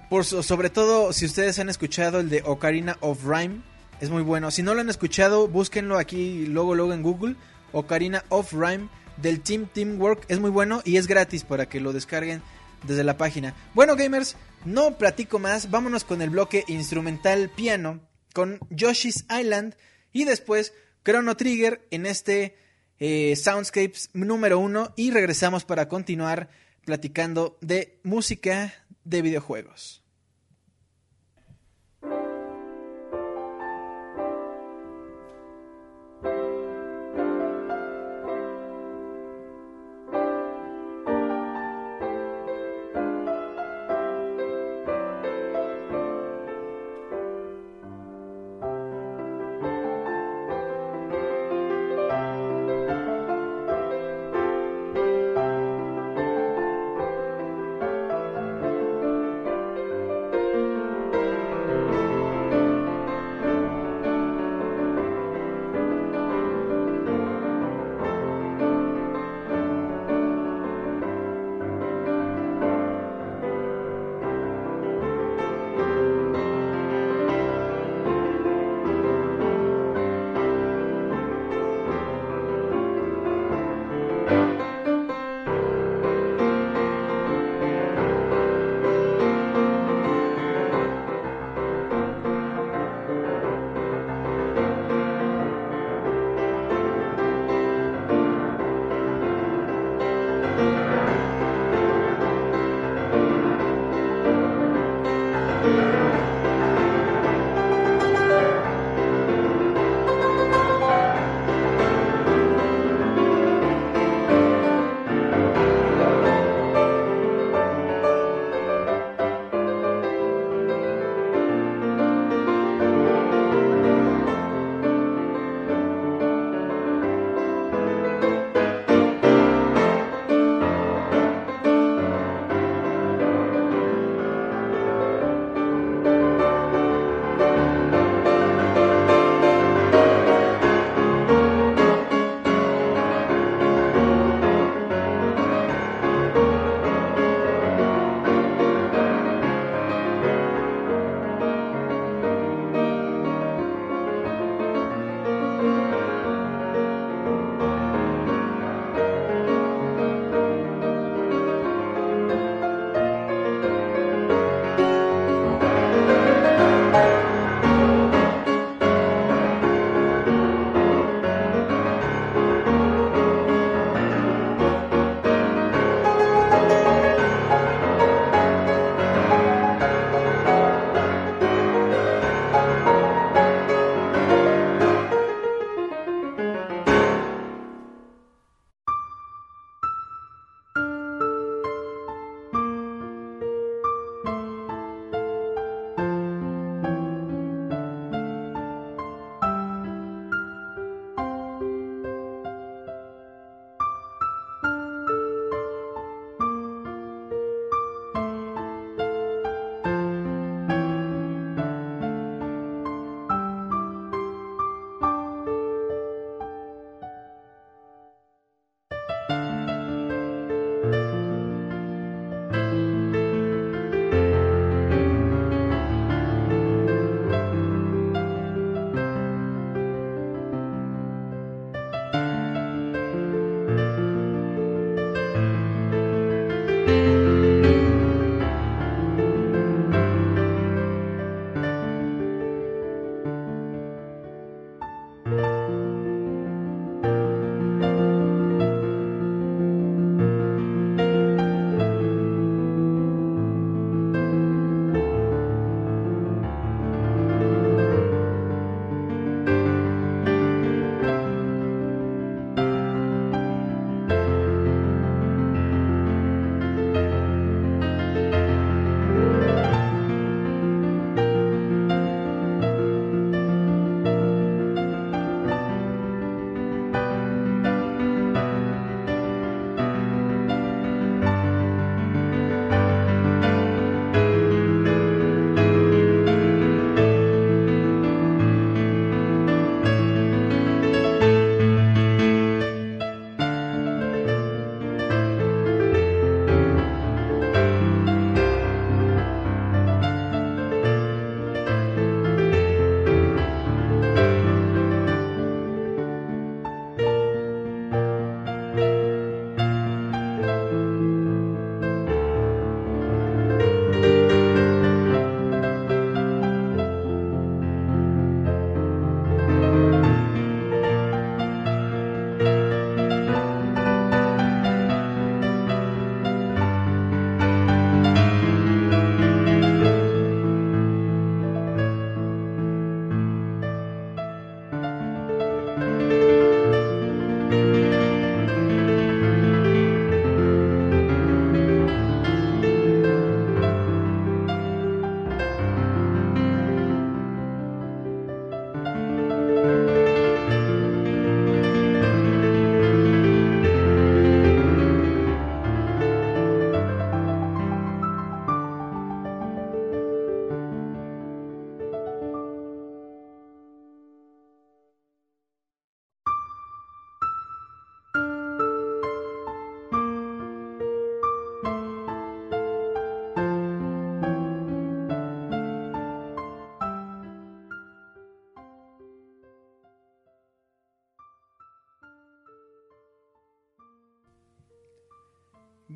[0.10, 3.62] Por so- sobre todo si ustedes han escuchado el de Ocarina of Rhyme,
[4.02, 4.52] es muy bueno.
[4.52, 7.36] Si no lo han escuchado, búsquenlo aquí luego luego en Google.
[7.72, 8.90] Ocarina of Rhyme
[9.22, 12.42] del Team Teamwork es muy bueno y es gratis para que lo descarguen
[12.84, 13.56] desde la página.
[13.74, 15.70] Bueno, gamers, no platico más.
[15.70, 18.02] Vámonos con el bloque instrumental piano
[18.34, 19.76] con Yoshi's Island
[20.12, 22.56] y después Chrono Trigger en este
[23.00, 26.50] eh, Soundscapes número uno y regresamos para continuar
[26.86, 30.04] platicando de música de videojuegos.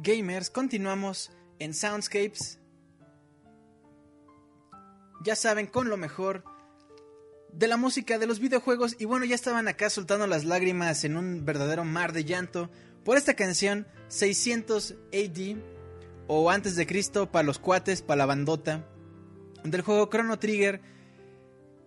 [0.04, 2.60] Gamers, continuamos en Soundscapes.
[5.24, 6.44] Ya saben, con lo mejor
[7.54, 8.96] de la música, de los videojuegos.
[9.00, 12.70] Y bueno, ya estaban acá soltando las lágrimas en un verdadero mar de llanto
[13.06, 15.58] por esta canción 600 AD
[16.28, 18.86] o antes de Cristo para los cuates, para la bandota
[19.64, 20.82] del juego Chrono Trigger.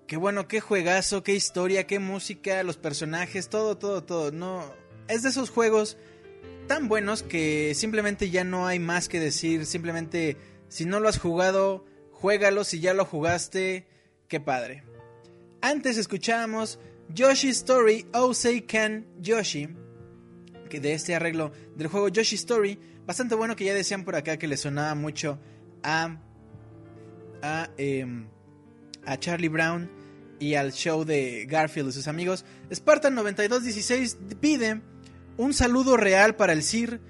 [0.07, 4.33] Qué bueno, qué juegazo, qué historia, qué música, los personajes, todo, todo, todo.
[4.33, 4.73] No,
[5.09, 5.99] es de esos juegos
[6.67, 9.67] tan buenos que simplemente ya no hay más que decir.
[9.67, 10.37] Simplemente,
[10.69, 12.64] si no lo has jugado, juégalo.
[12.64, 13.87] Si ya lo jugaste,
[14.29, 14.85] qué padre.
[15.61, 19.69] Antes escuchábamos Yoshi Story Osei Kan Yoshi,
[20.69, 24.37] que de este arreglo del juego Yoshi Story, bastante bueno que ya decían por acá
[24.37, 25.39] que le sonaba mucho
[25.83, 26.21] a
[27.43, 28.27] a, em,
[29.05, 29.91] a Charlie Brown
[30.39, 32.45] y al show de Garfield y sus amigos.
[32.73, 34.83] Spartan 9216 pide
[35.37, 37.01] un saludo real para el Sir.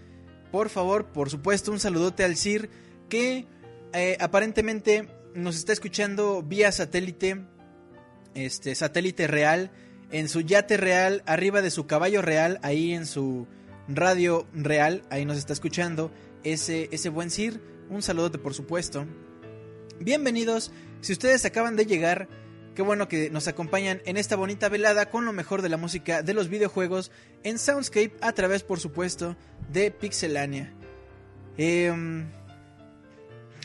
[0.50, 2.70] Por favor, por supuesto, un saludote al Sir
[3.08, 3.46] que
[3.92, 7.44] eh, aparentemente nos está escuchando vía satélite,
[8.34, 9.70] este satélite real,
[10.10, 13.46] en su yate real, arriba de su caballo real, ahí en su
[13.88, 16.10] radio real, ahí nos está escuchando
[16.44, 17.60] ese, ese buen Sir.
[17.88, 19.06] Un saludote, por supuesto.
[20.00, 22.28] Bienvenidos, si ustedes acaban de llegar,
[22.76, 26.22] qué bueno que nos acompañan en esta bonita velada con lo mejor de la música
[26.22, 27.10] de los videojuegos
[27.42, 29.34] en Soundscape a través, por supuesto,
[29.72, 30.74] de Pixelania.
[31.56, 32.30] Em,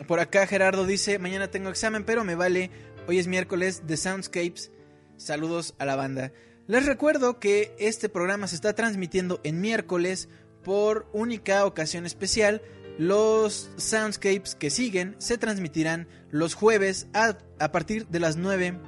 [0.07, 2.71] por acá Gerardo dice, mañana tengo examen, pero me vale,
[3.05, 4.71] hoy es miércoles de Soundscapes.
[5.17, 6.31] Saludos a la banda.
[6.67, 10.29] Les recuerdo que este programa se está transmitiendo en miércoles
[10.63, 12.61] por única ocasión especial.
[12.97, 18.79] Los soundscapes que siguen se transmitirán los jueves a, a partir de las 9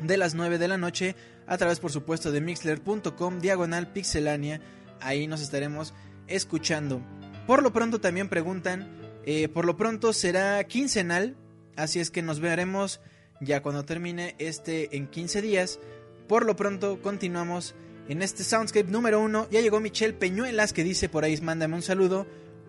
[0.00, 4.60] de las 9 de la noche a través por supuesto de mixler.com diagonal pixelania.
[5.00, 5.94] Ahí nos estaremos
[6.26, 7.00] escuchando.
[7.46, 8.88] Por lo pronto también preguntan,
[9.24, 11.36] eh, por lo pronto será quincenal,
[11.76, 13.00] así es que nos veremos
[13.40, 15.78] ya cuando termine este en 15 días.
[16.26, 17.74] Por lo pronto continuamos
[18.08, 19.48] en este Soundscape número 1.
[19.50, 22.26] Ya llegó Michelle Peñuelas que dice por ahí, mándame un saludo.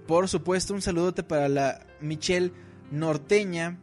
[0.07, 2.51] Por supuesto, un saludote para la Michelle
[2.91, 3.79] Norteña.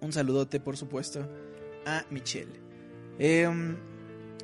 [0.00, 1.28] Un saludote, por supuesto,
[1.86, 2.52] a Michelle.
[3.18, 3.76] Em,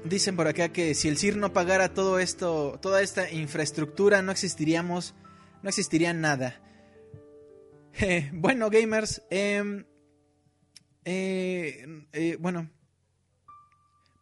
[0.05, 4.33] dicen por acá que si el CIR no pagara todo esto, toda esta infraestructura, no
[4.33, 5.15] existiríamos,
[5.63, 6.59] no existiría nada.
[8.01, 9.85] Eh, bueno, gamers, em,
[11.05, 12.71] eh, eh, bueno,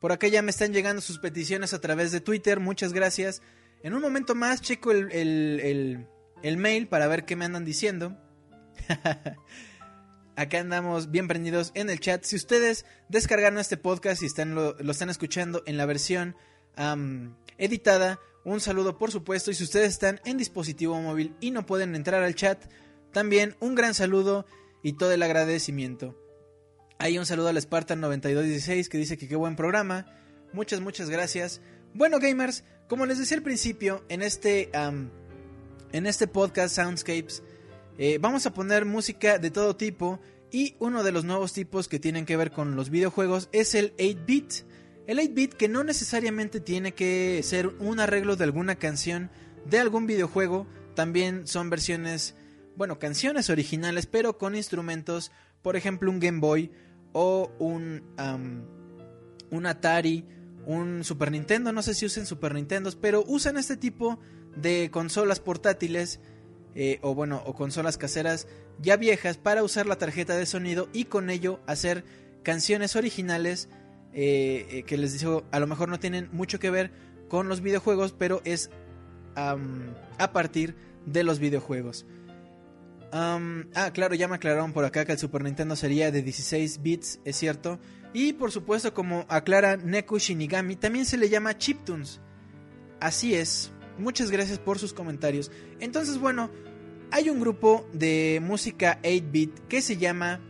[0.00, 3.42] por acá ya me están llegando sus peticiones a través de Twitter, muchas gracias.
[3.84, 6.06] En un momento más checo el, el, el,
[6.42, 8.18] el mail para ver qué me andan diciendo.
[10.40, 12.24] Acá andamos bien prendidos en el chat.
[12.24, 16.34] Si ustedes descargaron este podcast y están, lo, están escuchando en la versión
[17.58, 19.50] editada, un saludo por supuesto.
[19.50, 22.58] Y si ustedes están en dispositivo móvil y no pueden entrar al chat,
[23.12, 24.46] también un gran saludo
[24.82, 26.16] y todo el agradecimiento.
[26.96, 30.06] Hay un saludo al Spartan 9216 que dice que qué buen programa.
[30.54, 31.60] Muchas, muchas gracias.
[31.92, 37.42] Bueno, gamers, como les decía al principio, en este, en este podcast Soundscapes,
[37.98, 40.20] eh, vamos a poner música de todo tipo
[40.50, 43.96] y uno de los nuevos tipos que tienen que ver con los videojuegos es el
[43.96, 44.52] 8-bit.
[45.06, 49.30] El 8-bit que no necesariamente tiene que ser un arreglo de alguna canción
[49.66, 52.34] de algún videojuego, también son versiones,
[52.76, 55.30] bueno, canciones originales, pero con instrumentos,
[55.62, 56.70] por ejemplo un Game Boy
[57.12, 58.02] o un,
[59.50, 60.24] un Atari,
[60.66, 64.18] un Super Nintendo, no sé si usen Super Nintendos, pero usan este tipo
[64.56, 66.20] de consolas portátiles
[66.74, 68.46] eh, o bueno, o consolas caseras
[68.80, 72.04] ya viejas para usar la tarjeta de sonido y con ello hacer
[72.42, 73.68] canciones originales
[74.12, 76.90] eh, eh, que les digo, a lo mejor no tienen mucho que ver
[77.28, 78.70] con los videojuegos, pero es
[79.36, 80.74] a partir
[81.06, 82.04] de los videojuegos.
[83.12, 87.20] Ah, claro, ya me aclararon por acá que el Super Nintendo sería de 16 bits,
[87.24, 87.78] es cierto.
[88.12, 92.20] Y por supuesto, como aclara Neko Shinigami, también se le llama chiptunes.
[93.00, 93.72] Así es.
[93.98, 95.50] Muchas gracias por sus comentarios.
[95.80, 96.50] Entonces, bueno,
[97.10, 100.40] hay un grupo de música 8-bit que se llama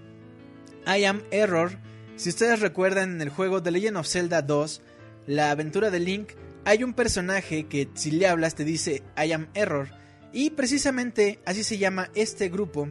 [0.87, 1.79] I Am Error.
[2.17, 4.83] Si ustedes recuerdan en el juego The Legend of Zelda 2,
[5.27, 6.33] la aventura de Link,
[6.65, 9.89] hay un personaje que si le hablas te dice I Am Error.
[10.33, 12.89] Y precisamente así se llama este grupo,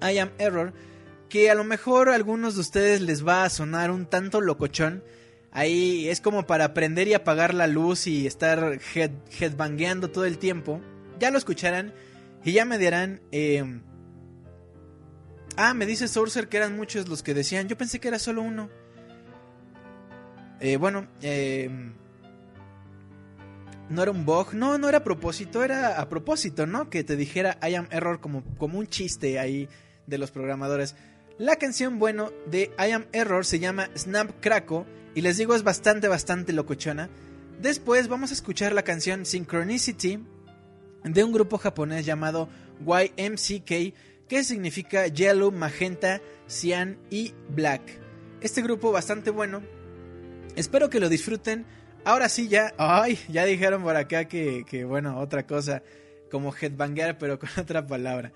[0.00, 0.72] I Am Error,
[1.28, 5.02] que a lo mejor a algunos de ustedes les va a sonar un tanto locochón.
[5.52, 10.38] Ahí es como para prender y apagar la luz y estar head, headbangueando todo el
[10.38, 10.80] tiempo.
[11.18, 11.92] Ya lo escucharán
[12.44, 13.20] y ya me dirán...
[13.32, 13.80] eh,
[15.56, 17.68] Ah, me dice Sorcer que eran muchos los que decían.
[17.68, 18.70] Yo pensé que era solo uno.
[20.60, 21.68] Eh, bueno, eh,
[23.88, 26.88] no era un bug, no, no era a propósito, era a propósito, ¿no?
[26.88, 29.68] Que te dijera I am error como, como un chiste ahí
[30.06, 30.94] de los programadores.
[31.38, 35.62] La canción, bueno, de I am error se llama Snap Craco y les digo es
[35.62, 37.08] bastante, bastante locochona.
[37.60, 40.20] Después vamos a escuchar la canción Synchronicity
[41.04, 42.48] de un grupo japonés llamado
[42.80, 43.94] YMCK
[44.28, 47.82] que significa Yellow, Magenta, Cyan y Black.
[48.40, 49.62] Este grupo bastante bueno.
[50.56, 51.66] Espero que lo disfruten.
[52.04, 55.82] Ahora sí ya, ay, ya dijeron por acá que, que bueno, otra cosa
[56.30, 58.32] como headbanger pero con otra palabra.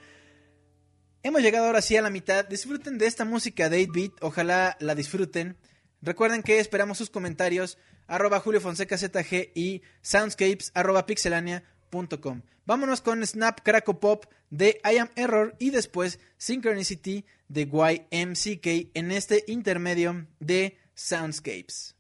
[1.23, 2.45] Hemos llegado ahora sí a la mitad.
[2.45, 4.13] Disfruten de esta música de 8-bit.
[4.21, 5.57] Ojalá la disfruten.
[6.05, 7.79] Recuerden que esperamos sus comentarios.
[8.07, 12.43] Arroba Julio Fonseca ZG y soundscapes arroba pixelania.com.
[12.67, 19.13] Vámonos con Snap Craco Pop de I Am Error y después Synchronicity de YMCK en
[19.13, 21.94] este intermedio de Soundscapes.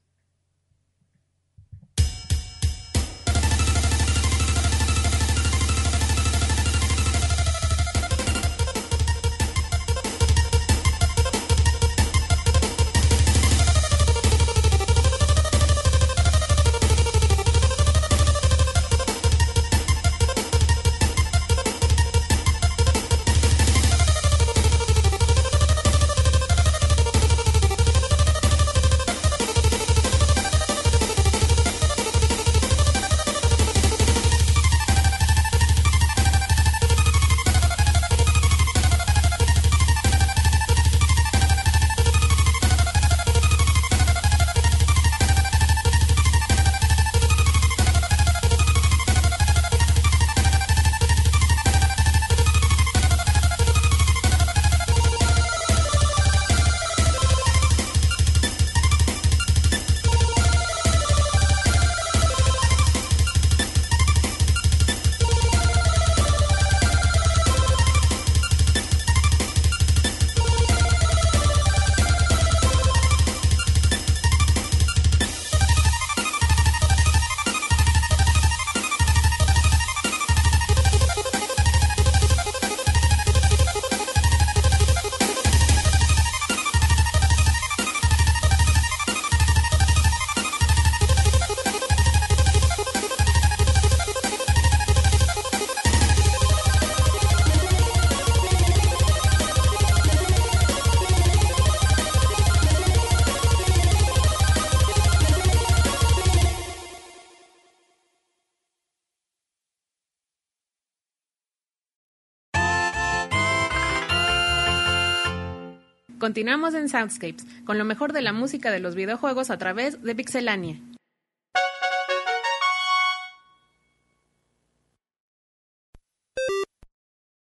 [116.25, 120.15] Continuamos en Soundscapes, con lo mejor de la música de los videojuegos a través de
[120.15, 120.81] Pixelania.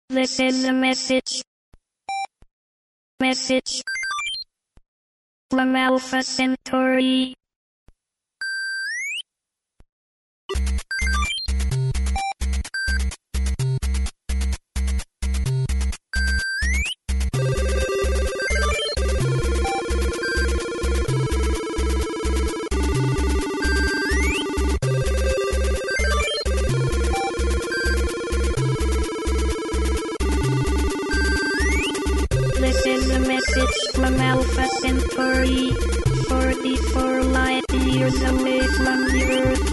[0.09, 1.43] Message.
[3.20, 3.82] Message
[5.51, 7.35] from Alpha Centauri.
[35.20, 35.74] 30,
[37.24, 39.66] light years away from the Earth,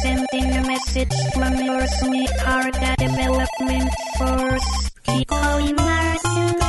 [0.00, 4.90] sending a message from your sweetheart, a development force.
[5.04, 6.63] Keep calling Mars.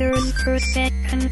[0.00, 1.28] Kilometers per second.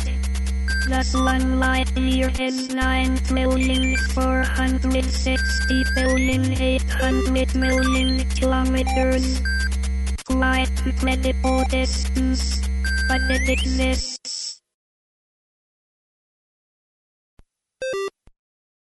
[1.14, 9.40] One light year is 9 trillion 460 billion 800 million kilometers.
[10.24, 12.60] Quite incredible distance,
[13.08, 14.60] but it exists.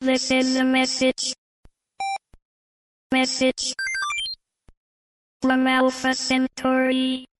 [0.01, 1.33] This is a message.
[3.11, 3.73] Message
[5.41, 7.30] from Alpha Centauri.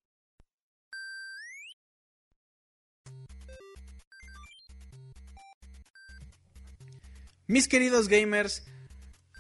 [7.52, 8.64] Mis queridos gamers,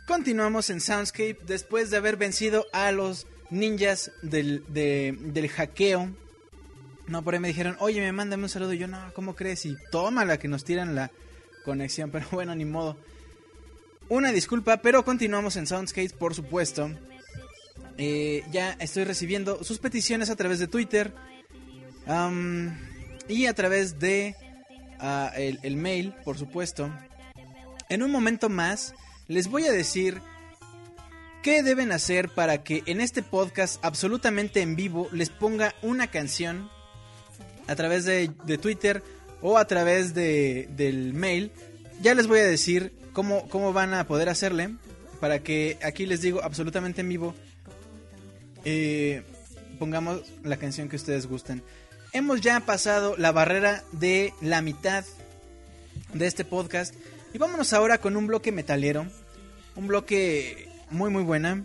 [0.05, 6.13] continuamos en Soundscape después de haber vencido a los ninjas del, de- del hackeo.
[7.07, 8.73] No, por ahí me dijeron, oye, me mándame un saludo.
[8.73, 9.65] Yo, no, ¿cómo crees?
[9.65, 11.09] Y toma la que nos tiran la
[11.63, 12.11] conexión.
[12.11, 12.97] Pero bueno, ni modo.
[14.09, 16.91] Una disculpa, pero continuamos en Soundscape, por supuesto.
[17.97, 21.13] Eh, ya estoy recibiendo sus peticiones a través de Twitter.
[23.29, 24.35] y a través de
[24.99, 26.91] ah, el mail, por supuesto.
[27.91, 28.95] En un momento más
[29.27, 30.22] les voy a decir
[31.43, 36.69] qué deben hacer para que en este podcast absolutamente en vivo les ponga una canción
[37.68, 38.30] a través de,
[38.61, 39.03] Twitter
[39.41, 41.51] o a través de, del mail.
[42.01, 44.73] Ya les voy a decir cómo, cómo van a poder hacerle
[45.19, 47.35] para que aquí les digo absolutamente en vivo
[48.63, 49.22] eh,
[49.80, 51.61] pongamos la canción que ustedes gusten.
[52.13, 55.03] Hemos ya pasado la barrera de la mitad
[56.13, 56.95] de este podcast.
[57.33, 59.05] Y vámonos ahora con un bloque metalero.
[59.75, 61.63] Un bloque muy muy buena.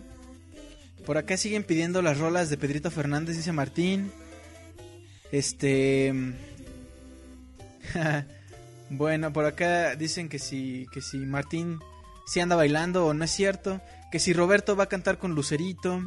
[1.05, 4.11] Por acá siguen pidiendo las rolas de Pedrito Fernández, dice Martín.
[5.31, 6.13] Este...
[8.89, 11.79] bueno, por acá dicen que si, que si Martín
[12.27, 13.81] si anda bailando o no es cierto.
[14.11, 16.01] Que si Roberto va a cantar con Lucerito.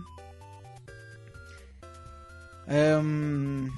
[2.66, 3.70] Em,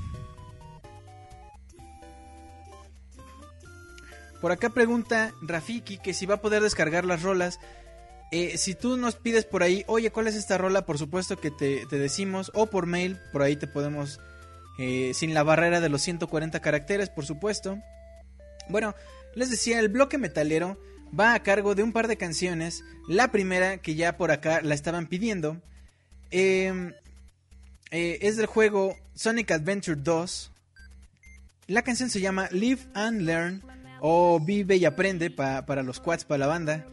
[4.42, 7.60] Por acá pregunta Rafiki que si va a poder descargar las rolas.
[8.32, 10.84] Eh, si tú nos pides por ahí, oye, ¿cuál es esta rola?
[10.84, 12.50] Por supuesto que te, decimos.
[12.52, 14.20] O por mail, por ahí te podemos...
[14.78, 17.78] eh, sin la barrera de los 140 caracteres, por supuesto.
[18.68, 18.96] Bueno,
[19.36, 20.76] les decía, el bloque metalero
[21.18, 22.82] va a cargo de un par de canciones.
[23.06, 25.60] La primera, que ya por acá la estaban pidiendo,
[26.32, 26.94] eh,
[27.92, 30.50] eh, es del juego Sonic Adventure 2.
[31.68, 33.62] La canción se llama Live and Learn
[34.04, 36.84] o Vive y Aprende pa- para los quads, para la banda.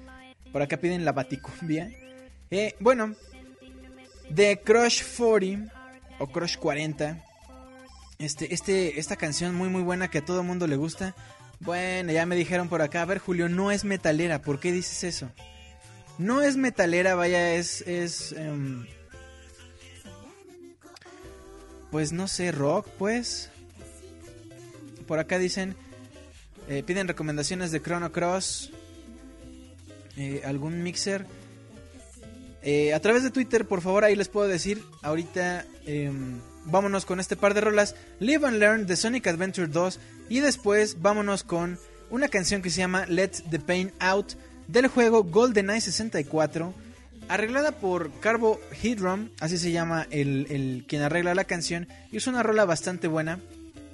[0.52, 1.90] Por acá piden la baticumbia.
[2.52, 3.16] Eh, bueno,
[4.30, 5.74] de Crush 40
[6.20, 7.24] o Crush 40.
[8.20, 11.16] Este, este, esta canción muy muy buena que a todo mundo le gusta.
[11.62, 15.04] Bueno, ya me dijeron por acá, a ver Julio, no es metalera, ¿por qué dices
[15.04, 15.30] eso?
[16.18, 18.86] No es metalera, vaya, es, es, em,
[21.92, 23.50] pues no sé, rock, pues.
[25.08, 25.76] Por acá dicen,
[26.70, 28.72] eh, piden recomendaciones de Chrono Cross.
[30.16, 31.26] eh, algún mixer.
[32.62, 34.84] Eh, a través de Twitter, por favor, ahí les puedo decir.
[35.02, 37.96] Ahorita em, vámonos con este par de rolas.
[38.20, 40.00] Live and Learn de Sonic Adventure 2.
[40.30, 41.80] Y después vámonos con
[42.10, 44.34] una canción que se llama Let the Pain Out
[44.68, 46.74] del juego GoldenEye 64.
[47.30, 51.88] Arreglada por Carbo Headrum, así se llama el, el quien arregla la canción.
[52.12, 53.40] Y es una rola bastante buena.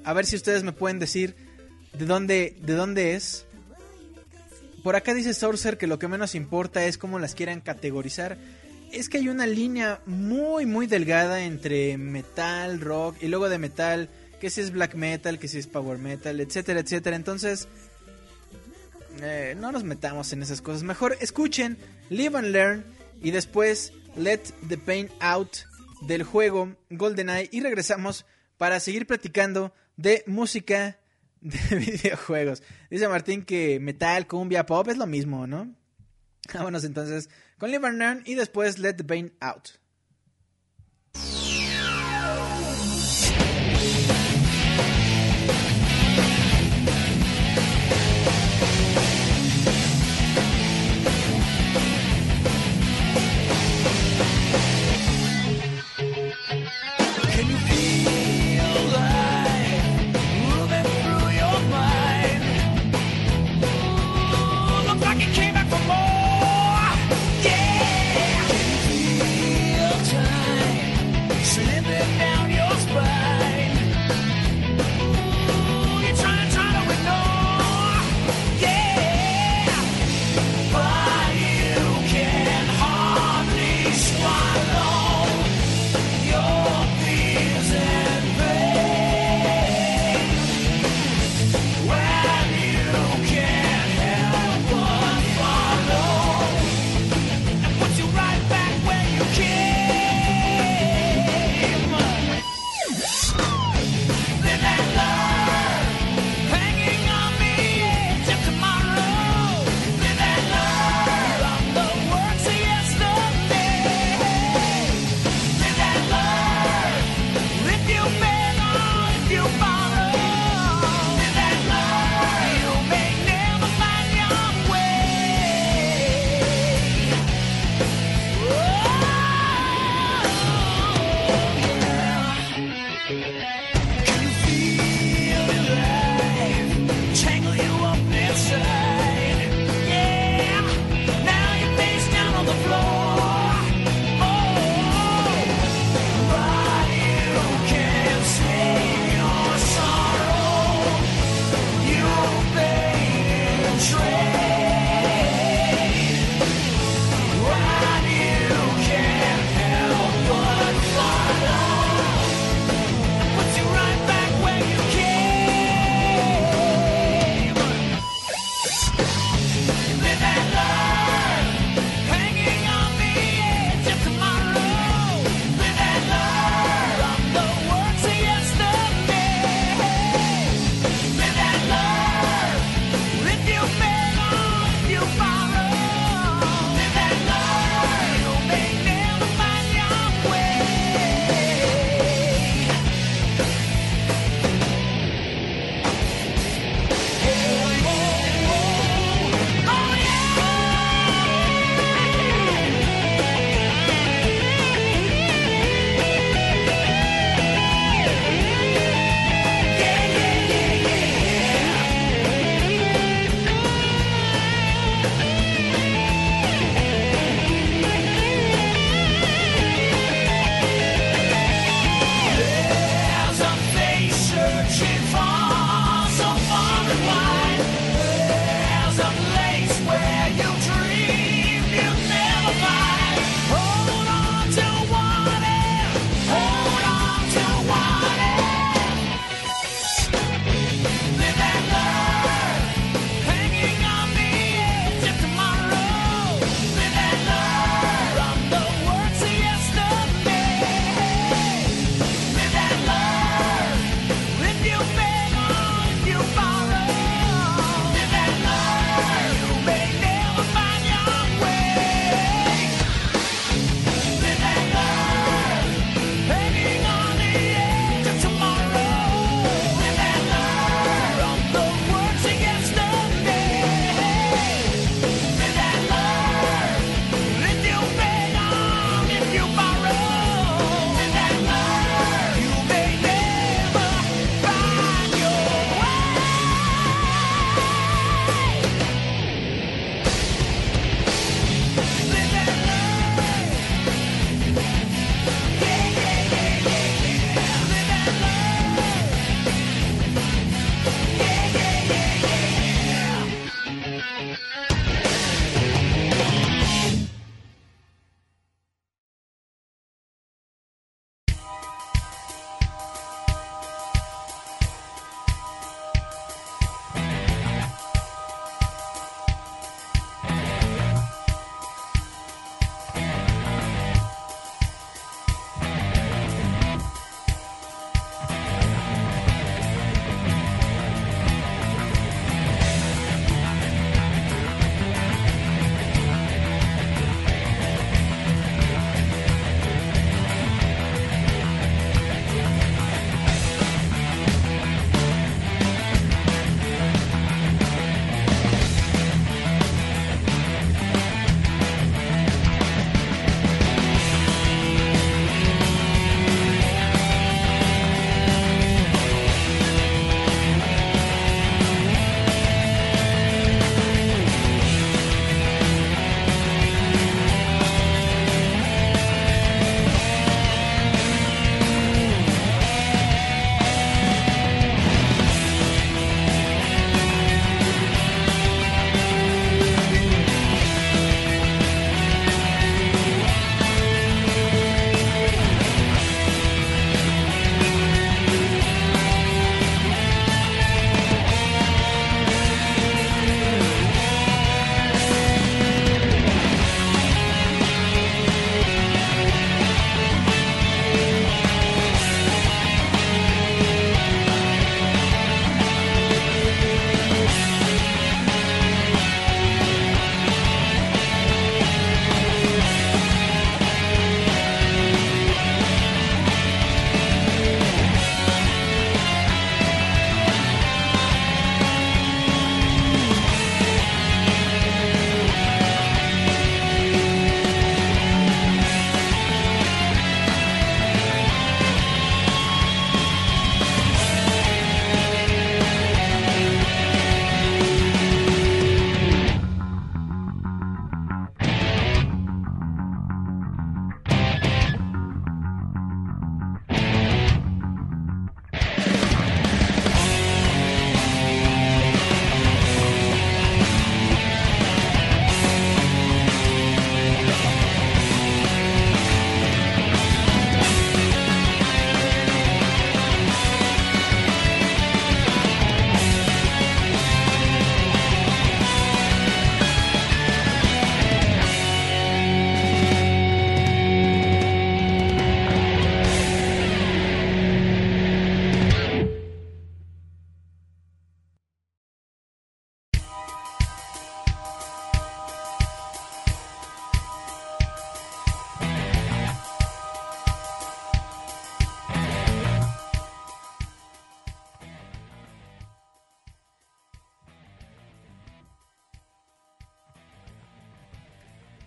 [0.03, 1.35] A ver si ustedes me pueden decir
[1.97, 3.45] de dónde, de dónde es.
[4.83, 8.37] Por acá dice Sorcer que lo que menos importa es cómo las quieran categorizar.
[8.91, 14.09] Es que hay una línea muy muy delgada entre metal, rock y luego de metal,
[14.39, 17.15] que si es black metal, que si es power metal, etcétera, etcétera.
[17.15, 17.67] Entonces,
[19.21, 20.83] eh, no nos metamos en esas cosas.
[20.83, 21.77] Mejor escuchen
[22.09, 22.85] Live and Learn
[23.21, 25.57] y después Let the Pain Out
[26.01, 28.25] del juego GoldenEye y regresamos
[28.57, 30.99] para seguir platicando de música
[31.41, 32.63] de videojuegos.
[32.89, 35.73] Dice Martín que metal, cumbia, pop es lo mismo, ¿no?
[36.53, 39.69] Vámonos entonces con Live and Learn y después Let the Pain Out.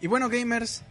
[0.08, 0.84] Y bueno, gamers,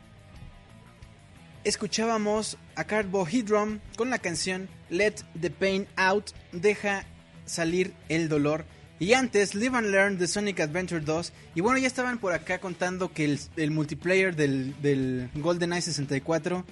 [1.64, 7.03] escuchábamos a Carbohydrum con la canción Let the Pain Out, deja
[7.48, 8.65] salir el dolor.
[8.99, 11.34] Y antes, Live and Learn de Sonic Adventure 2.
[11.56, 16.64] Y bueno, ya estaban por acá contando que el, multiplayer del, GoldenEye 64,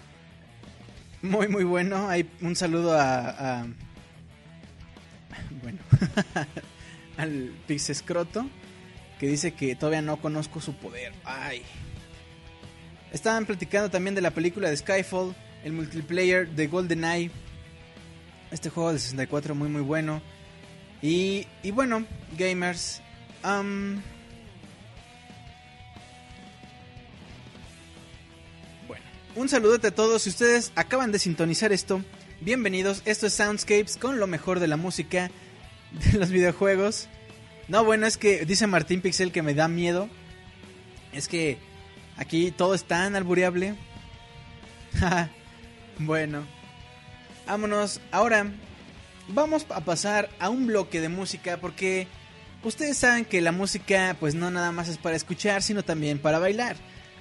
[1.23, 2.09] muy muy bueno.
[2.09, 3.61] Hay un saludo a...
[3.61, 3.67] a-
[5.63, 5.79] bueno,
[7.17, 8.47] al Pixescroto,
[9.19, 11.11] que dice que todavía no conozco su poder.
[11.23, 11.63] Ay.
[13.15, 15.33] Estaban platicando también de la película de Skyfall,
[15.63, 17.31] el multiplayer de GoldenEye.
[18.51, 20.21] Este juego de 64 muy muy bueno.
[21.01, 22.05] Y, y bueno,
[22.37, 23.01] gamers.
[23.41, 24.01] am,
[28.85, 29.05] bueno,
[29.37, 30.23] un saludote a todos.
[30.23, 32.03] Si ustedes acaban de sintonizar esto,
[32.41, 33.01] bienvenidos.
[33.05, 35.31] Esto es Soundscapes con lo mejor de la música
[36.11, 37.07] de los videojuegos.
[37.69, 40.09] No, bueno, es que dice Martín Pixel que me da miedo.
[41.13, 41.59] Es que
[42.17, 43.75] aquí todo es tan albureable.
[45.99, 46.45] bueno,
[47.45, 48.01] vámonos.
[48.11, 48.47] Ahora
[49.27, 52.07] vamos a pasar a un bloque de música porque
[52.63, 56.39] ustedes saben que la música pues no nada más es para escuchar, sino también para
[56.39, 56.75] bailar.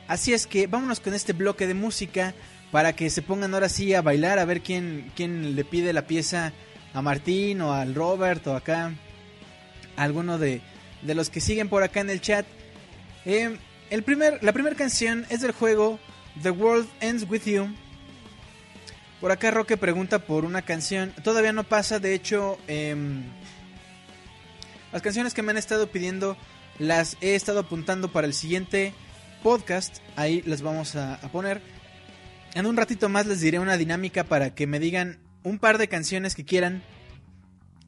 [0.06, 2.34] Así es que vámonos con este bloque de música
[2.70, 6.06] para que se pongan ahora sí a bailar, a ver quién, quién le pide la
[6.06, 6.52] pieza
[6.92, 8.92] a Martín o al Robert o acá
[9.96, 10.60] a alguno de,
[11.02, 12.46] de los que siguen por acá en el chat.
[13.24, 13.56] Eh,
[13.94, 16.00] el primer, la primera canción es del juego
[16.42, 17.72] The World Ends With You.
[19.20, 21.12] Por acá Roque pregunta por una canción.
[21.22, 23.22] Todavía no pasa, de hecho, em,
[24.92, 26.36] las canciones que me han estado pidiendo
[26.80, 28.92] las he estado apuntando para el siguiente
[29.44, 29.98] podcast.
[30.16, 31.62] Ahí las vamos a, a poner.
[32.54, 35.86] En un ratito más les diré una dinámica para que me digan un par de
[35.86, 36.82] canciones que quieran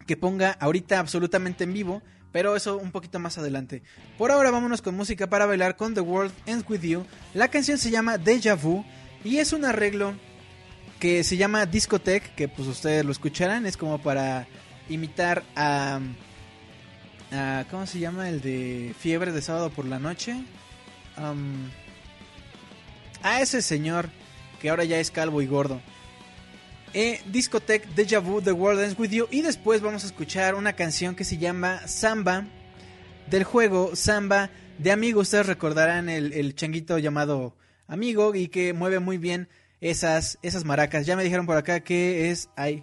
[0.06, 2.00] que ponga ahorita absolutamente en vivo.
[2.36, 3.82] Pero eso un poquito más adelante.
[4.18, 7.06] Por ahora vámonos con música para bailar con The World Ends With You.
[7.32, 8.84] La canción se llama Deja Vu
[9.24, 10.12] y es un arreglo
[11.00, 14.46] que se llama Discotech, que pues ustedes lo escucharán, es como para
[14.90, 15.98] imitar a,
[17.32, 18.28] a ¿cómo se llama?
[18.28, 20.36] El de Fiebre de sábado por la noche.
[21.16, 21.70] Am,
[23.22, 24.10] a ese señor
[24.60, 25.80] que ahora ya es calvo y gordo.
[26.98, 30.72] Eh, Discotech Deja Vu The World Ends With You y después vamos a escuchar una
[30.72, 32.46] canción que se llama Samba
[33.28, 34.48] del juego Samba
[34.78, 35.20] de Amigo.
[35.20, 37.54] Ustedes recordarán el, changuito llamado
[37.86, 39.46] Amigo y que mueve muy bien
[39.82, 41.04] esas, esas maracas.
[41.04, 42.82] Ya me dijeron por acá que es ay,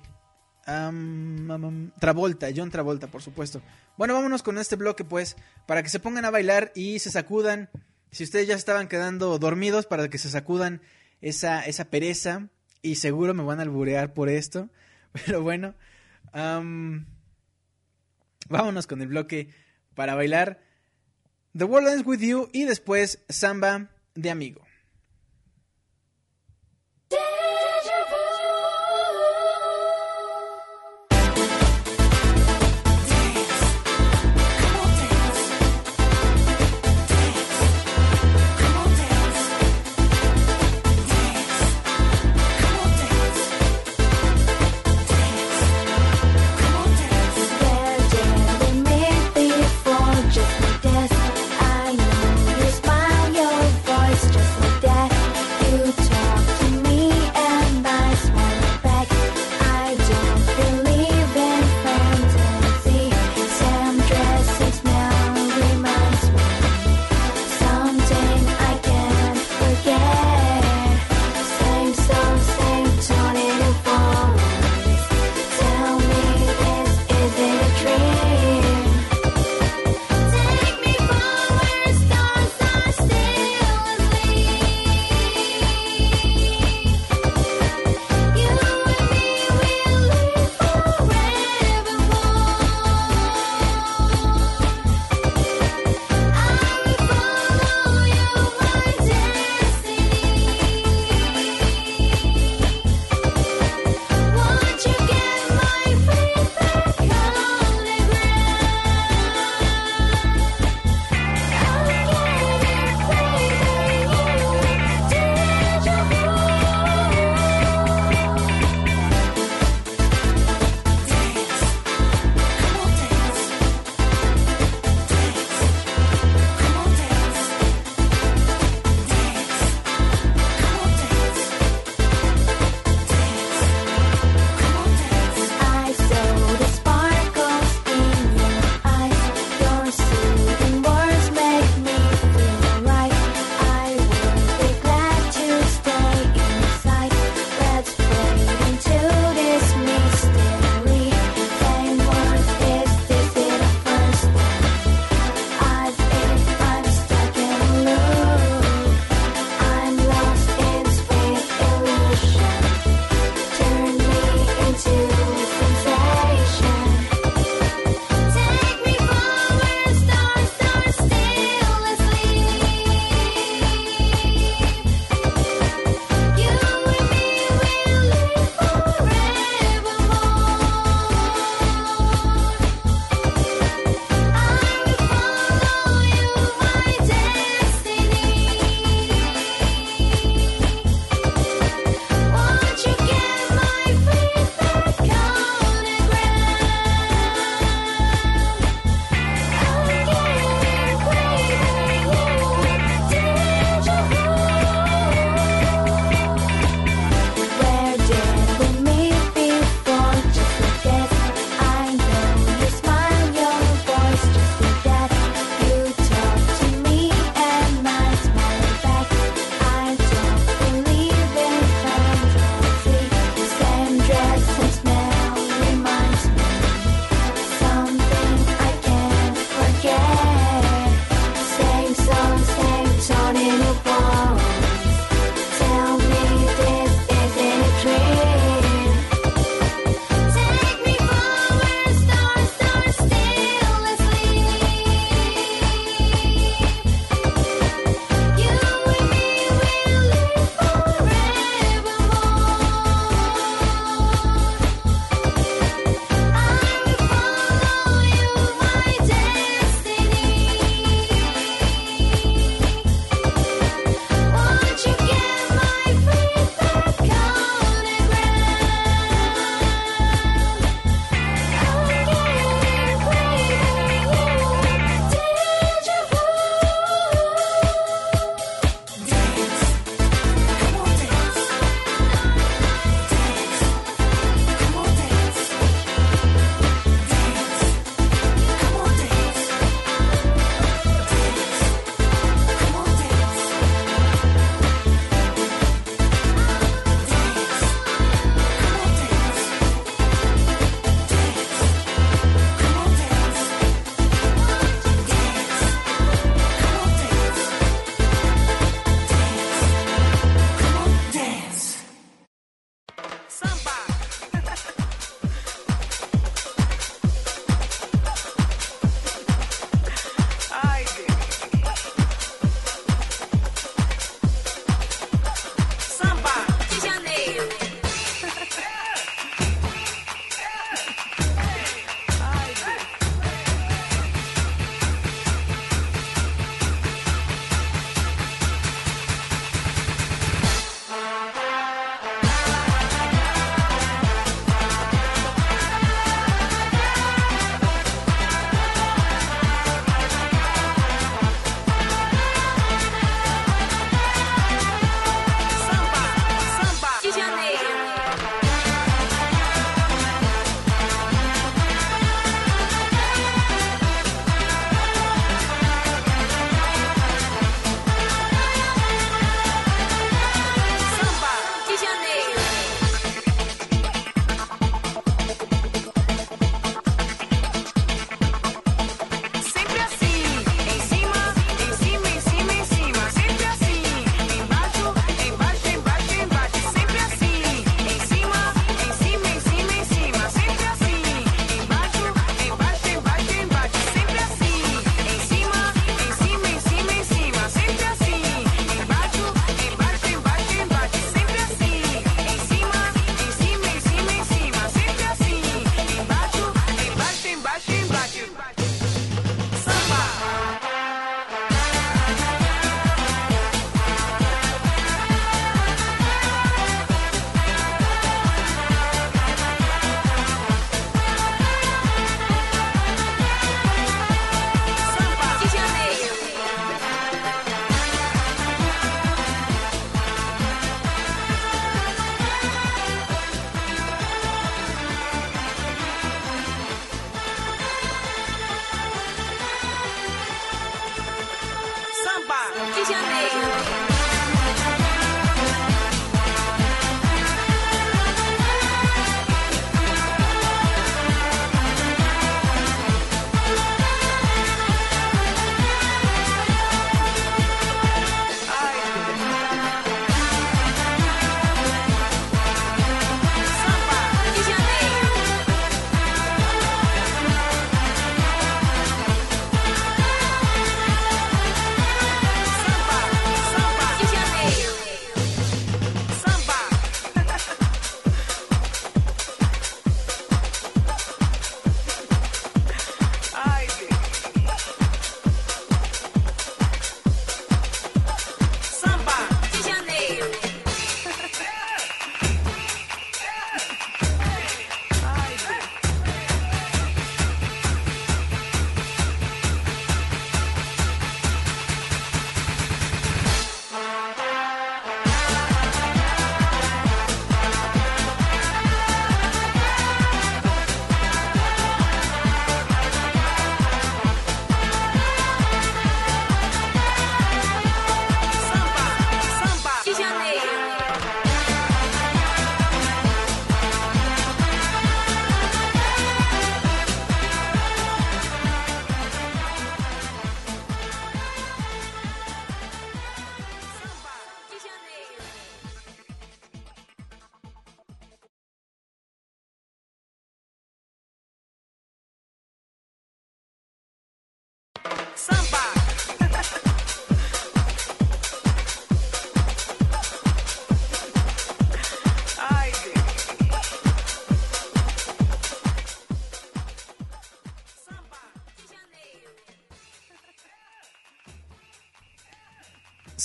[1.99, 3.63] Travolta, John Travolta, por supuesto.
[3.97, 7.71] Bueno, vámonos con este bloque pues para que se pongan a bailar y se sacudan.
[8.11, 10.83] Si ustedes ya estaban quedando dormidos para que se sacudan
[11.19, 12.51] esa, esa pereza
[12.83, 14.69] y seguro me van a alburear por esto.
[15.25, 15.73] Pero bueno,
[18.49, 19.49] vámonos con el bloque
[19.95, 20.61] para bailar
[21.57, 24.62] The World Ends With You y después Samba de Amigo.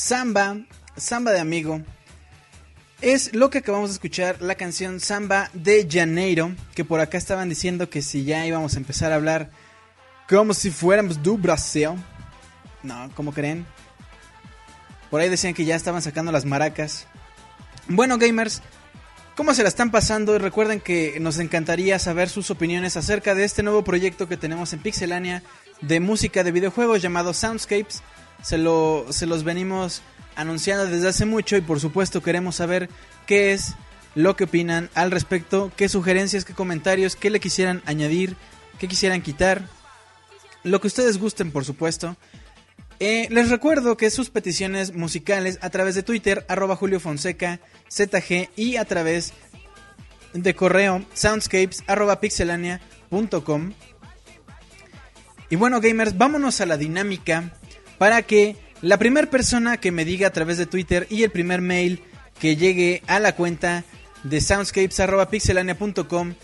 [0.08, 0.56] Samba,
[0.96, 1.82] Samba de Amigo.
[3.02, 7.50] Es lo que acabamos de escuchar, la canción Samba de Janeiro, que por acá estaban
[7.50, 9.50] diciendo que si ya íbamos a empezar a hablar
[10.26, 11.90] como si fuéramos do Brasil.
[12.82, 13.66] No, ¿cómo creen?
[15.10, 17.06] Por ahí decían que ya estaban sacando las maracas.
[17.86, 18.62] Bueno, gamers,
[19.36, 20.34] ¿cómo se la están pasando?
[20.34, 24.72] Y recuerden que nos encantaría saber sus opiniones acerca de este nuevo proyecto que tenemos
[24.72, 25.42] en Pixelania
[25.82, 28.02] de música de videojuegos llamado Soundscapes.
[28.42, 30.02] Se, lo, se los venimos
[30.36, 32.88] anunciando desde hace mucho y por supuesto queremos saber
[33.26, 33.74] qué es
[34.14, 38.36] lo que opinan al respecto, qué sugerencias, qué comentarios, qué le quisieran añadir,
[38.78, 39.68] qué quisieran quitar,
[40.62, 42.16] lo que ustedes gusten por supuesto.
[43.00, 48.50] Eh, les recuerdo que sus peticiones musicales a través de Twitter, arroba Julio Fonseca, ZG
[48.56, 49.32] y a través
[50.32, 51.84] de correo soundscapes.
[55.50, 57.57] Y bueno gamers, vámonos a la dinámica
[57.98, 61.60] para que la primera persona que me diga a través de Twitter y el primer
[61.60, 62.02] mail
[62.40, 63.84] que llegue a la cuenta
[64.22, 66.34] de soundscapes arroba pixelania.com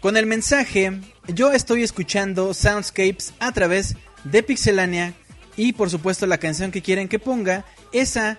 [0.00, 0.98] con el mensaje
[1.28, 5.12] yo estoy escuchando Soundscapes a través de Pixelania
[5.56, 8.38] y por supuesto la canción que quieren que ponga, esa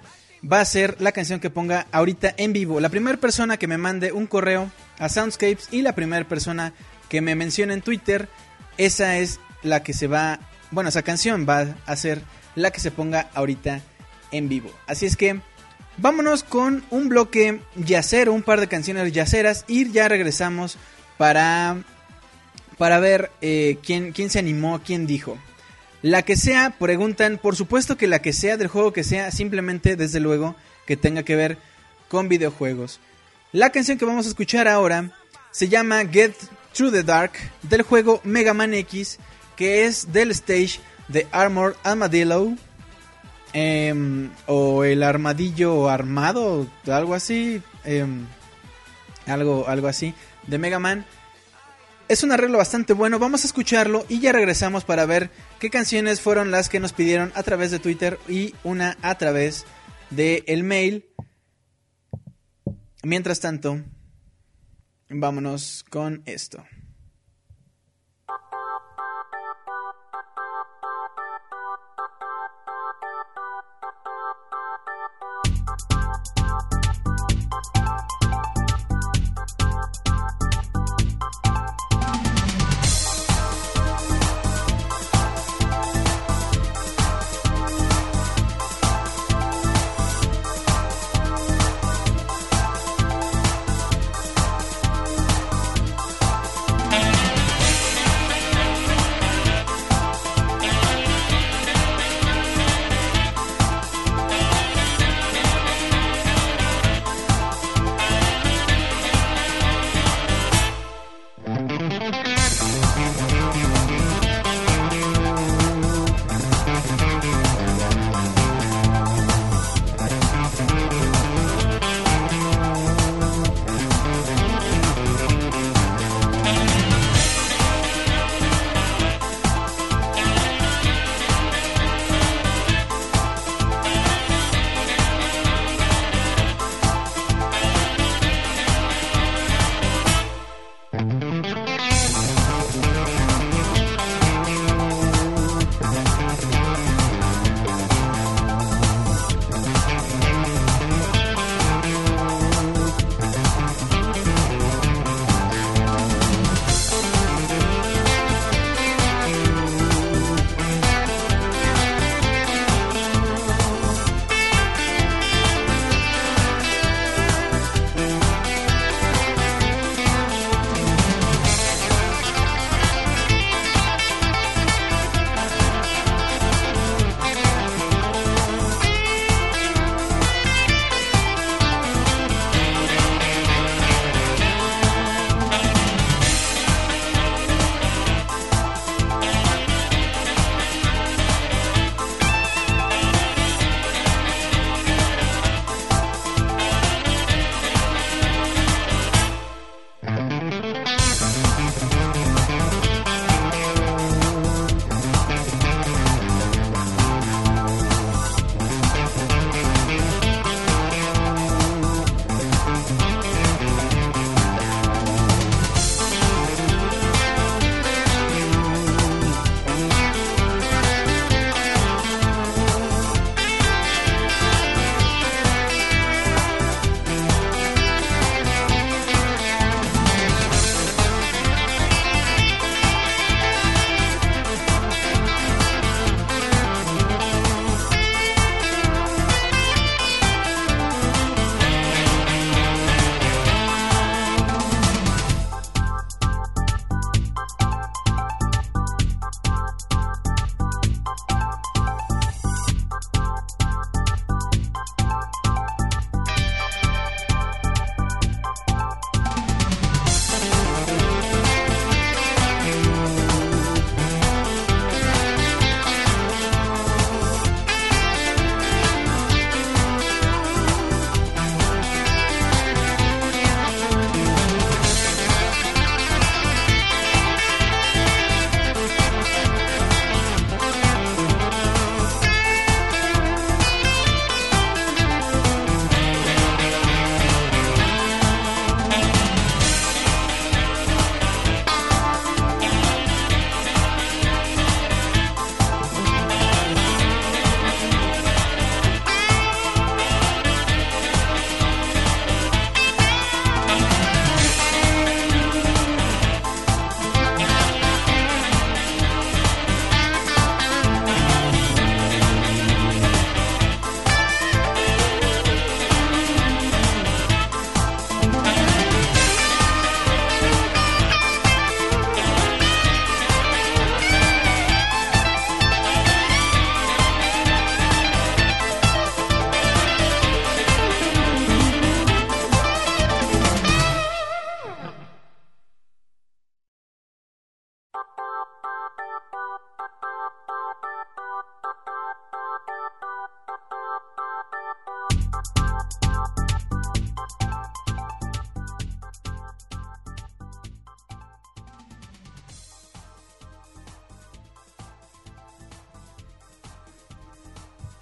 [0.49, 2.79] va a ser la canción que ponga ahorita en vivo.
[2.79, 6.73] La primera persona que me mande un correo a Soundscapes y la primera persona
[7.09, 8.27] que me mencione en Twitter,
[8.77, 10.39] esa es la que se va,
[10.71, 12.21] bueno, esa canción va a ser
[12.55, 13.81] la que se ponga ahorita
[14.31, 14.71] en vivo.
[14.87, 15.39] Así es que
[15.97, 20.77] vámonos con un bloque yacero, un par de canciones yaceras y ya regresamos
[21.17, 21.77] para
[22.77, 25.37] para ver eh, quién, quién se animó, quién dijo.
[26.01, 29.95] La que sea, preguntan, por supuesto que la que sea del juego que sea, simplemente,
[29.95, 30.55] desde luego,
[30.87, 31.59] que tenga que ver
[32.07, 32.99] con videojuegos.
[33.51, 35.11] La canción que vamos a escuchar ahora
[35.51, 36.33] se llama Get
[36.73, 39.19] Through the Dark del juego Mega Man X,
[39.61, 42.55] que es del stage de Armored Armadillo,
[43.53, 48.25] em, o el armadillo armado, algo así, em,
[49.27, 50.15] algo, algo así,
[50.47, 51.05] de Mega Man.
[52.07, 55.29] Es un arreglo bastante bueno, vamos a escucharlo y ya regresamos para ver
[55.59, 59.65] qué canciones fueron las que nos pidieron a través de Twitter y una a través
[60.09, 61.05] de el mail.
[63.03, 63.79] Mientras tanto,
[65.07, 66.80] vámonos con esto.「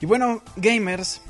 [0.10, 1.22] bueno, gamers,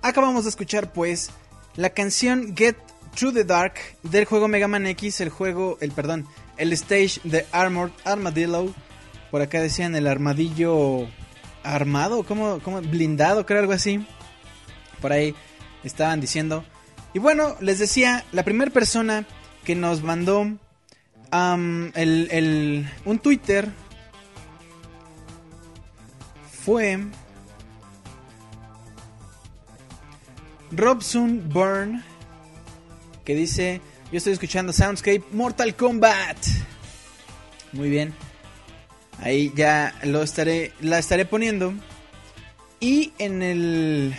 [0.00, 1.30] acabamos de escuchar pues
[1.74, 2.76] la canción Get
[3.16, 3.74] Through the Dark
[4.04, 6.24] del juego Mega Man X, el juego, el perdón,
[6.56, 8.72] el stage de Armored Armadillo.
[9.32, 11.08] Por acá decían el armadillo
[11.64, 14.06] armado, como, blindado, creo algo así.
[15.00, 15.34] Por ahí
[15.82, 16.64] estaban diciendo.
[17.14, 19.26] Y bueno, les decía, la primera persona
[19.64, 20.42] que nos mandó
[21.32, 23.68] el, el- un Twitter
[26.64, 27.00] fue
[30.76, 32.02] Robson Byrne
[33.24, 33.80] que dice,
[34.12, 36.36] yo estoy escuchando Soundscape Mortal Kombat.
[37.72, 38.12] Muy bien.
[39.18, 41.72] Ahí ya lo estaré la estaré poniendo
[42.80, 44.14] y en el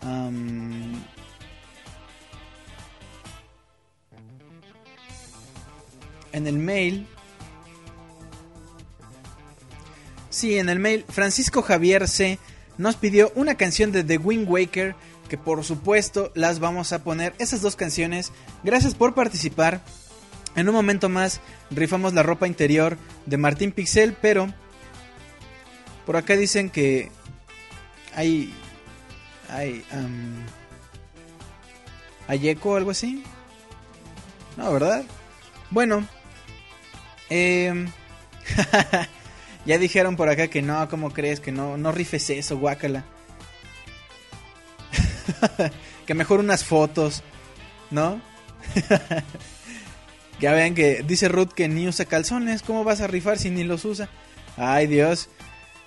[0.00, 1.04] am,
[6.32, 7.06] en el mail
[10.34, 12.40] Sí, en el mail Francisco Javier C
[12.78, 14.94] nos pidió una canción de The Wind Waker
[15.28, 18.32] que por supuesto las vamos a poner esas dos canciones.
[18.62, 19.80] Gracias por participar.
[20.56, 21.40] En un momento más
[21.70, 22.96] rifamos la ropa interior
[23.26, 24.52] de Martín Pixel, pero
[26.06, 27.10] por acá dicen que
[28.14, 28.54] hay
[29.48, 30.44] hay am,
[32.28, 33.24] hay eco o algo así.
[34.56, 35.04] No, ¿verdad?
[35.70, 36.06] Bueno,
[37.28, 37.88] em,
[39.66, 41.40] ya dijeron por acá que no, ¿cómo crees?
[41.40, 43.04] Que no, no rifes eso, guácala.
[46.06, 47.22] que mejor unas fotos,
[47.90, 48.20] ¿no?
[50.40, 53.64] ya vean que dice Ruth que ni usa calzones, ¿cómo vas a rifar si ni
[53.64, 54.08] los usa?
[54.56, 55.28] Ay Dios,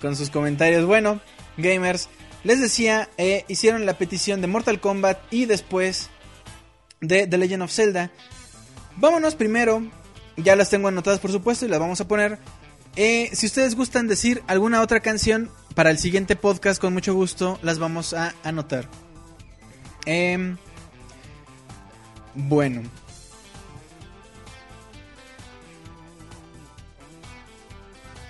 [0.00, 0.84] con sus comentarios.
[0.84, 1.20] Bueno,
[1.56, 2.08] gamers,
[2.44, 6.10] les decía, eh, hicieron la petición de Mortal Kombat y después
[7.00, 8.10] de The Legend of Zelda.
[8.96, 9.82] Vámonos primero,
[10.36, 12.38] ya las tengo anotadas por supuesto y las vamos a poner.
[13.00, 17.56] Eh, si ustedes gustan decir alguna otra canción para el siguiente podcast, con mucho gusto
[17.62, 18.88] las vamos a anotar.
[20.04, 20.56] Em,
[22.34, 22.82] bueno.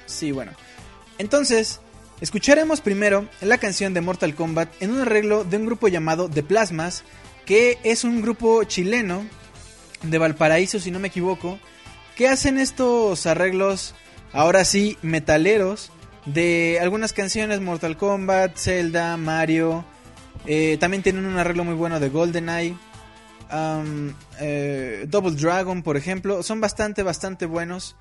[0.05, 0.53] Sí, bueno.
[1.16, 1.81] Entonces,
[2.20, 6.43] escucharemos primero la canción de Mortal Kombat en un arreglo de un grupo llamado The
[6.43, 7.05] Plasmas,
[7.47, 9.24] que es un grupo chileno
[10.03, 11.59] de Valparaíso, si no me equivoco,
[12.16, 13.95] que hacen estos arreglos,
[14.32, 15.90] ahora sí, metaleros,
[16.26, 19.84] de algunas canciones, Mortal Kombat, Zelda, Mario,
[20.46, 22.76] eh, también tienen un arreglo muy bueno de GoldenEye,
[23.52, 27.96] um, eh, Double Dragon, por ejemplo, son bastante, bastante buenos.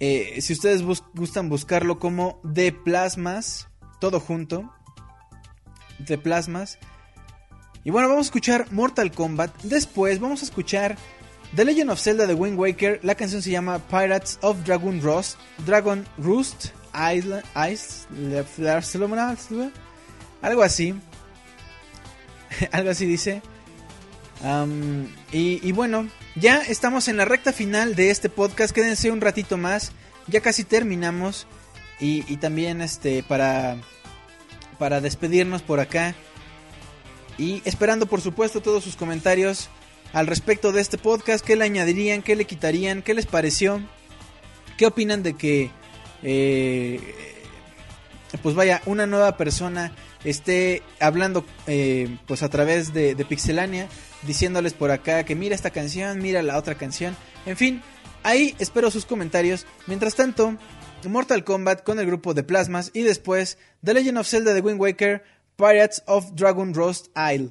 [0.00, 0.82] Eh, si ustedes
[1.14, 3.68] gustan buscarlo como The Plasmas,
[4.00, 4.72] todo junto,
[6.06, 6.78] The Plasmas.
[7.84, 9.62] Y bueno, vamos a escuchar Mortal Kombat.
[9.62, 10.96] Después vamos a escuchar
[11.56, 13.00] The Legend of Zelda de Wind Waker.
[13.02, 15.38] La canción se llama Pirates of Dragon Roost.
[15.64, 17.44] Dragon Roost Island.
[17.72, 18.06] Ice,
[20.42, 20.94] algo así.
[22.72, 23.42] algo así dice.
[25.32, 28.74] Y bueno, ya estamos en la recta final de este podcast.
[28.74, 29.92] Quédense un ratito más.
[30.26, 31.46] Ya casi terminamos.
[31.98, 33.76] Y, y también este para,
[34.78, 36.14] para despedirnos por acá.
[37.38, 39.70] Y esperando por supuesto todos sus comentarios
[40.12, 41.44] al respecto de este podcast.
[41.44, 42.22] ¿Qué le añadirían?
[42.22, 43.02] ¿Qué le quitarían?
[43.02, 43.80] ¿Qué les pareció?
[44.76, 45.70] ¿Qué opinan de que...
[46.22, 47.00] eh,
[48.42, 49.92] pues vaya, una nueva persona
[50.24, 53.88] esté hablando eh, pues a través de, Pixelania,
[54.22, 57.16] diciéndoles por acá que mira esta canción, mira la otra canción,
[57.46, 57.82] en fin,
[58.22, 59.66] ahí espero sus comentarios.
[59.86, 60.56] Mientras tanto,
[61.08, 64.80] Mortal Kombat con el grupo de Plasmas y después The Legend of Zelda de Wind
[64.80, 65.24] Waker,
[65.56, 67.50] Pirates of Dragon Roast Isle.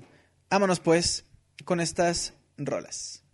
[0.49, 1.25] Vámonos pues
[1.65, 3.26] con estas rolas.「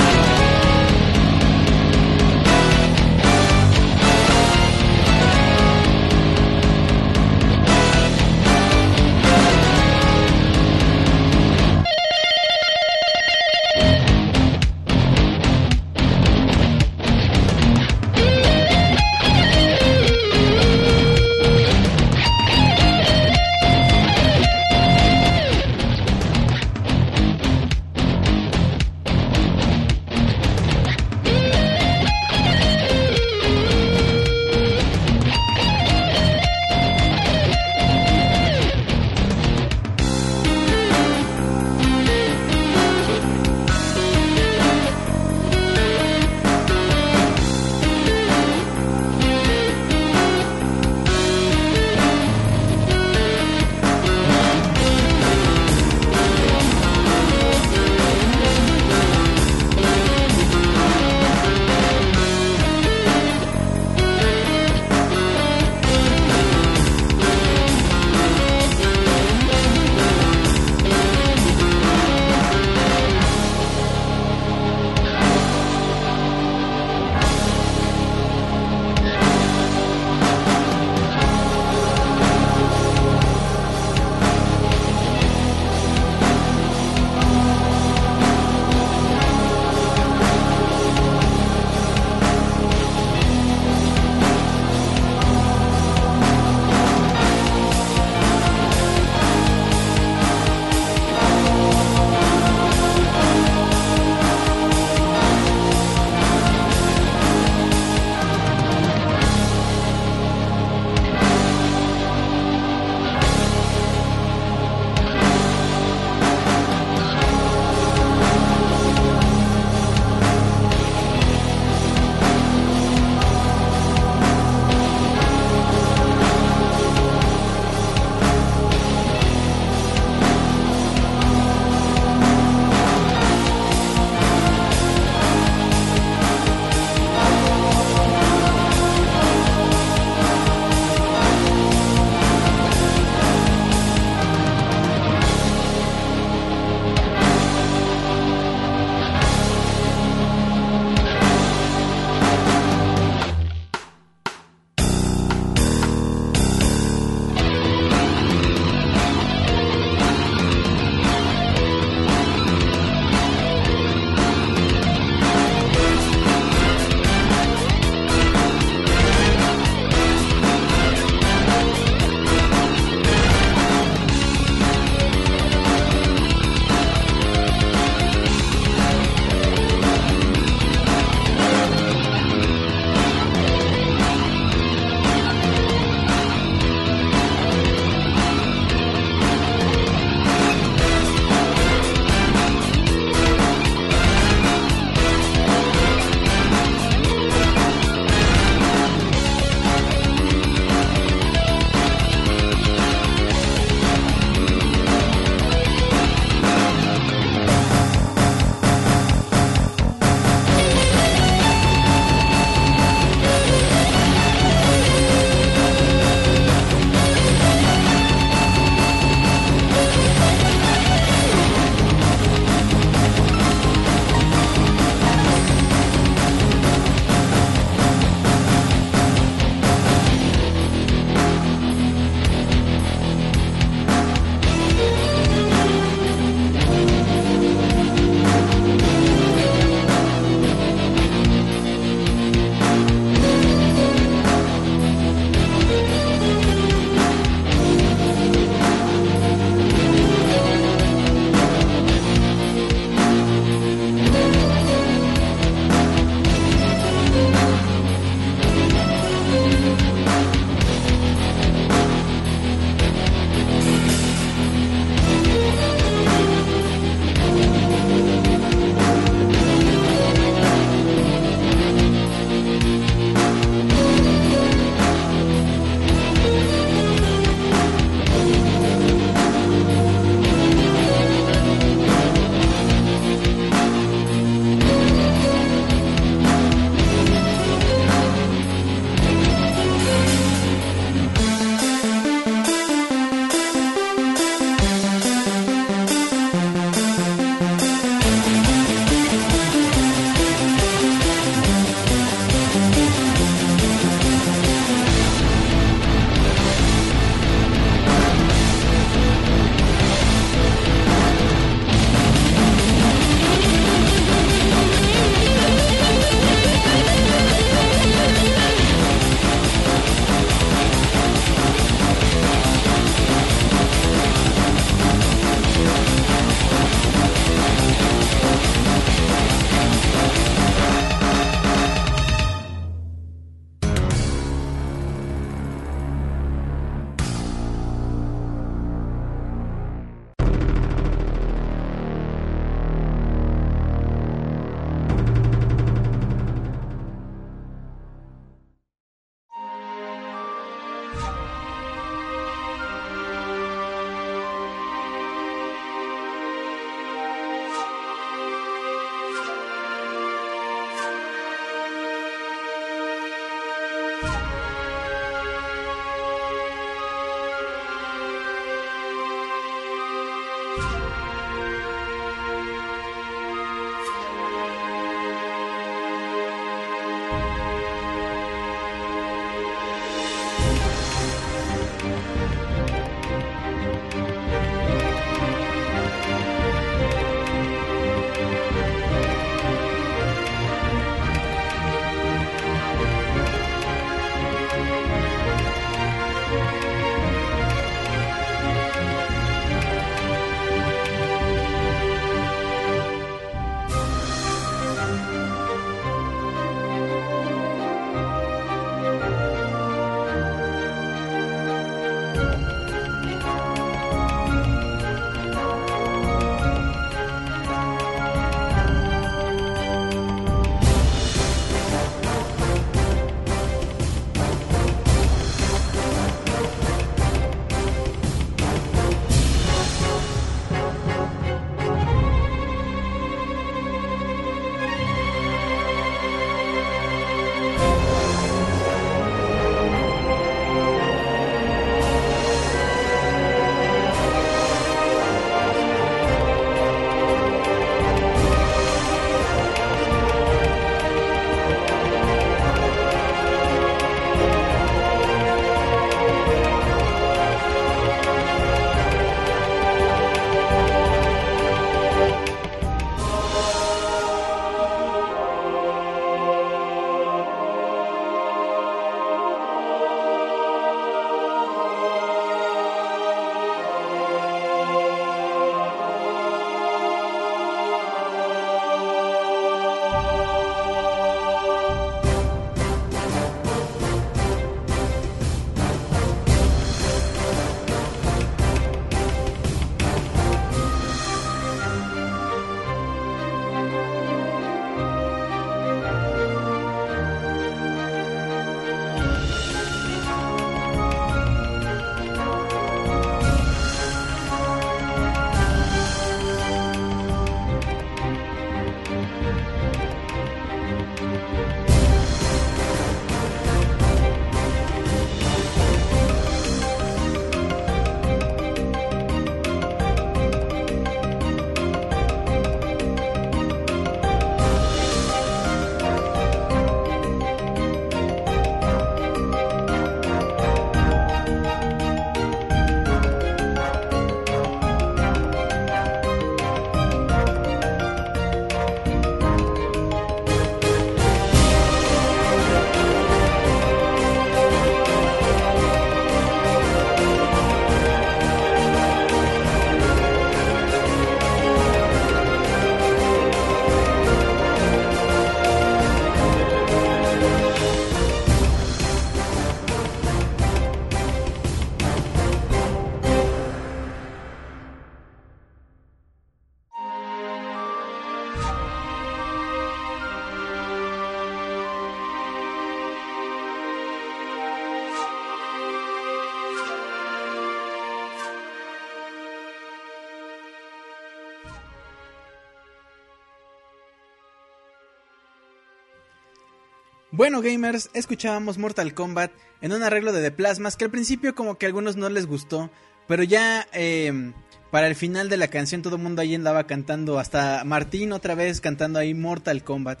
[587.24, 589.32] Bueno, gamers, escuchábamos Mortal Kombat
[589.62, 592.26] en un arreglo de The Plasmas que al principio como que a algunos no les
[592.26, 592.70] gustó,
[593.08, 594.34] pero ya eh,
[594.70, 598.34] para el final de la canción todo el mundo ahí andaba cantando, hasta Martín otra
[598.34, 600.00] vez cantando ahí Mortal Kombat.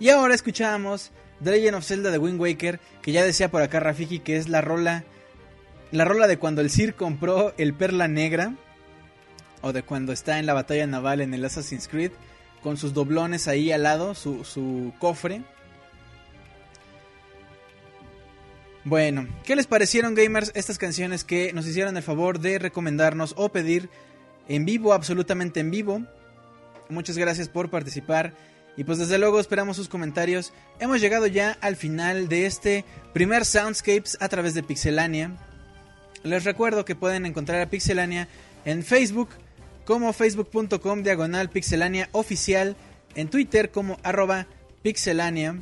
[0.00, 4.18] Y ahora escuchábamos The of Zelda de Wind Waker, que ya decía por acá Rafiki
[4.18, 5.04] que es la rola,
[5.92, 8.56] la rola de cuando el Sir compró el Perla Negra,
[9.62, 12.10] o de cuando está en la batalla naval en el Assassin's Creed,
[12.60, 15.44] con sus doblones ahí al lado, su, su cofre.
[18.86, 23.48] Bueno, ¿qué les parecieron gamers estas canciones que nos hicieron el favor de recomendarnos o
[23.48, 23.90] pedir
[24.46, 26.02] en vivo, absolutamente en vivo?
[26.88, 28.32] Muchas gracias por participar
[28.76, 30.52] y pues desde luego esperamos sus comentarios.
[30.78, 35.32] Hemos llegado ya al final de este primer Soundscapes a través de Pixelania.
[36.22, 38.28] Les recuerdo que pueden encontrar a Pixelania
[38.64, 39.30] en Facebook
[39.84, 42.76] como facebook.com diagonal pixelania oficial,
[43.16, 44.46] en Twitter como arroba
[44.84, 45.56] pixelania.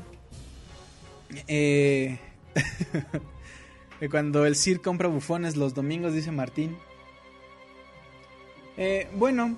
[1.49, 2.19] Eh,
[4.11, 6.77] cuando el Sir compra bufones los domingos, dice Martín.
[8.77, 9.57] Eh, bueno,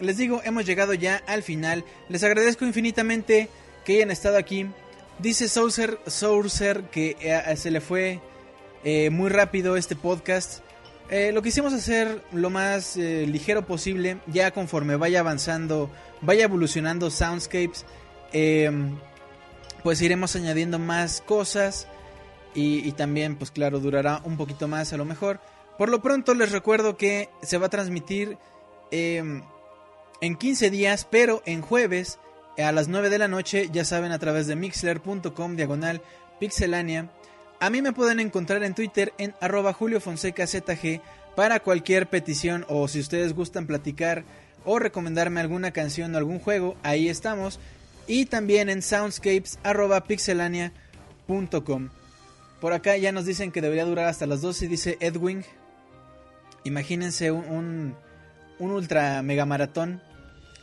[0.00, 1.84] les digo, hemos llegado ya al final.
[2.08, 3.48] Les agradezco infinitamente
[3.84, 4.66] que hayan estado aquí.
[5.18, 8.20] Dice Saucer, Saucer que eh, se le fue
[8.84, 10.64] eh, muy rápido este podcast.
[11.32, 15.88] Lo quisimos hacer lo más ligero posible, ya conforme vaya avanzando,
[16.20, 17.86] vaya evolucionando Soundscapes,
[19.84, 21.86] pues iremos añadiendo más cosas
[22.56, 25.40] y, también, pues claro, durará un poquito más a lo mejor.
[25.76, 28.38] Por lo pronto les recuerdo que se va a transmitir
[28.90, 29.42] eh,
[30.20, 32.18] en 15 días, pero en jueves
[32.58, 36.00] a las 9 de la noche, ya saben, a través de mixler.com diagonal
[36.40, 37.10] pixelania.
[37.60, 41.00] A mí me pueden encontrar en Twitter en arroba Julio Fonseca ZG
[41.34, 44.24] para cualquier petición o si ustedes gustan platicar
[44.64, 47.60] o recomendarme alguna canción o algún juego, ahí estamos.
[48.06, 49.58] Y también en soundscapes
[50.06, 51.90] pixelania.com.
[52.60, 55.44] Por acá ya nos dicen que debería durar hasta las 12, dice Edwin.
[56.64, 57.94] Imagínense un,
[58.58, 60.02] un, ultra mega maratón,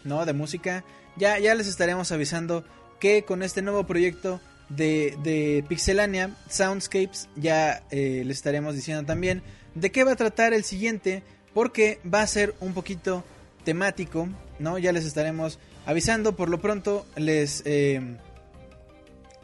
[0.03, 0.25] ¿no?
[0.25, 0.83] De música.
[1.15, 2.63] Ya, ya les estaremos avisando
[2.99, 9.43] que con este nuevo proyecto de, de Pixelania, Soundscapes, ya eh, les estaremos diciendo también
[9.75, 13.23] de qué va a tratar el siguiente, porque va a ser un poquito
[13.63, 14.27] temático,
[14.59, 14.77] ¿no?
[14.77, 18.17] Ya les estaremos avisando, por lo pronto les, eh,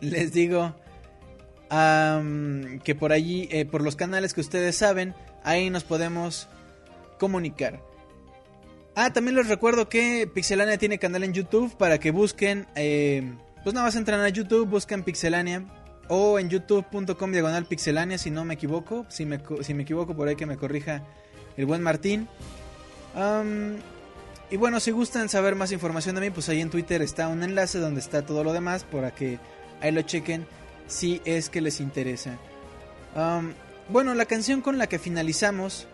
[0.02, 0.76] les digo
[1.70, 5.14] que por allí, eh, por los canales que ustedes saben,
[5.44, 6.48] ahí nos podemos
[7.20, 7.80] comunicar.
[8.96, 12.68] Ah, también les recuerdo que Pixelania tiene canal en YouTube para que busquen...
[12.76, 13.34] eh,
[13.64, 15.66] pues nada más entran a YouTube, buscan Pixelania
[16.08, 19.06] o en youtube.com diagonal pixelania si no me equivoco.
[19.10, 21.04] Si me, si me equivoco por ahí que me corrija
[21.56, 22.28] el buen Martín.
[24.52, 27.44] Y bueno, si gustan saber más información de mí, pues ahí en Twitter está un
[27.44, 29.38] enlace donde está todo lo demás para que
[29.82, 30.48] ahí lo chequen
[30.90, 32.38] si es que les interesa.
[33.88, 35.88] Bueno, la canción con la que finalizamos.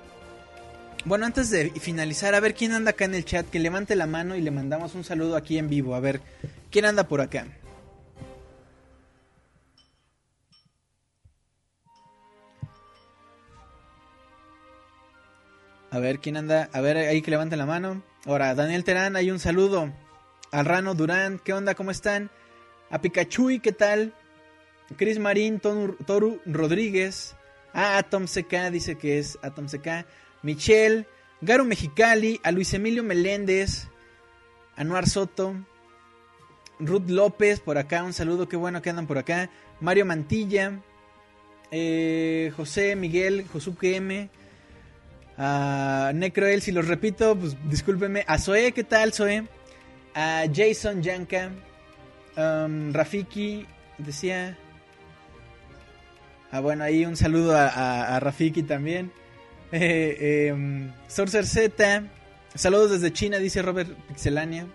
[1.06, 4.08] Bueno, antes de finalizar, a ver quién anda acá en el chat, que levante la
[4.08, 5.94] mano y le mandamos un saludo aquí en vivo.
[5.94, 6.20] A ver,
[6.72, 7.46] ¿quién anda por acá?
[15.92, 16.70] A ver, ¿quién anda?
[16.74, 18.02] A ver, ahí que levanten la mano.
[18.26, 19.94] Ahora, Daniel Terán, hay un saludo.
[20.52, 21.76] Al Rano Durán, ¿qué onda?
[21.76, 22.32] ¿Cómo están?
[22.90, 24.14] A Pikachu, ¿qué tal?
[24.98, 27.36] Chris Marín, Toru, Rodríguez.
[27.74, 30.06] Ah, Atom CK, dice que es Atom CK.
[30.44, 31.07] Michelle,
[31.41, 33.88] Garo Mexicali, a Luis Emilio Meléndez,
[34.76, 35.56] Anuar Soto,
[36.80, 39.49] Ruth López, por acá, un saludo, qué bueno que andan por acá.
[39.82, 40.80] Mario Mantilla,
[41.72, 44.30] eh, José Miguel, Josuke M,
[45.38, 48.24] a Necroel, si los repito, pues discúlpenme.
[48.28, 49.45] A Zoe, ¿qué tal, Zoe?
[50.14, 51.52] A Jason Yanka,
[52.38, 53.66] um, Rafiki,
[53.98, 54.57] decía.
[56.56, 59.11] Ah, bueno, ahí un saludo a, Rafiki también.
[59.73, 62.03] Eh, em, Sorcer Z,
[62.53, 64.65] saludos desde China, dice Robert Pixelania.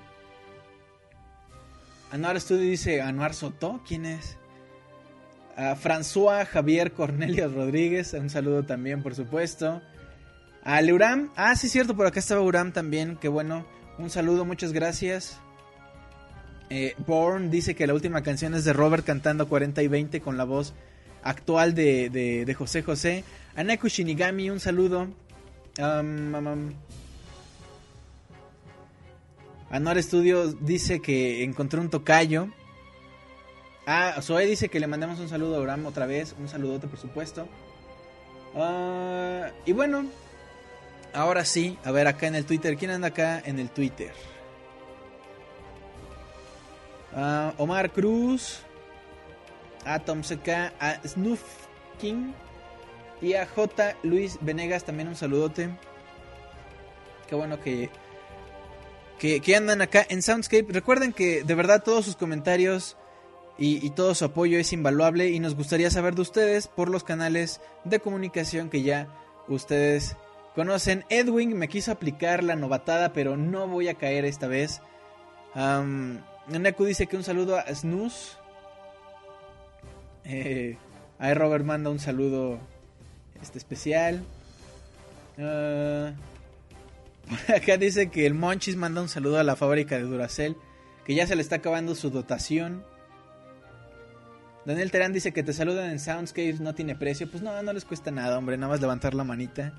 [2.12, 4.36] Anuar Studio dice Anuar Soto, ¿quién es?
[5.56, 9.80] A François Javier Cornelio Rodríguez, un saludo también, por supuesto.
[10.62, 13.64] A Uram, ah, sí, cierto, por acá estaba Uram también, qué bueno.
[13.96, 15.40] Un saludo, muchas gracias.
[16.68, 20.36] Eh, Born dice que la última canción es de Robert cantando 40 y 20 con
[20.36, 20.74] la voz
[21.22, 23.24] actual de, de, José José.
[23.56, 25.08] A Naku Shinigami, un saludo.
[25.78, 26.72] Um, um,
[30.02, 32.48] Studio dice que encontró un tocayo.
[33.86, 36.34] Ah, Zoe dice que le mandemos un saludo a Uram otra vez.
[36.38, 37.48] Un saludote, por supuesto.
[38.54, 40.06] Ah, y bueno,
[41.12, 42.76] ahora sí, a ver acá en el Twitter.
[42.76, 44.12] ¿Quién anda acá en el Twitter?
[47.14, 48.64] Ah, Omar Cruz.
[49.84, 50.48] A Tom CK,
[50.78, 51.42] a Snoof
[51.98, 52.32] King
[53.20, 53.96] y a J.
[54.02, 55.70] Luis Venegas también un saludote.
[57.28, 57.90] Qué bueno que,
[59.18, 60.66] que, que andan acá en Soundscape.
[60.70, 62.96] Recuerden que de verdad todos sus comentarios
[63.58, 67.04] y, y todo su apoyo es invaluable y nos gustaría saber de ustedes por los
[67.04, 69.08] canales de comunicación que ya
[69.48, 70.16] ustedes
[70.54, 71.04] conocen.
[71.08, 74.80] Edwin me quiso aplicar la novatada, pero no voy a caer esta vez.
[75.54, 76.18] Um,
[76.78, 78.39] dice que un saludo a Snooze.
[80.24, 80.76] Eh,
[81.18, 82.58] ahí Robert manda un saludo
[83.42, 84.22] este especial.
[85.38, 86.12] Ah,
[87.56, 90.56] acá dice que el Monchis manda un saludo a la fábrica de Duracell.
[91.04, 92.84] Que ya se le está acabando su dotación.
[94.64, 97.30] Daniel Terán dice que te saludan en Soundscapes, no tiene precio.
[97.30, 99.72] Pues no, no les cuesta nada, hombre, nada más levantar la manita.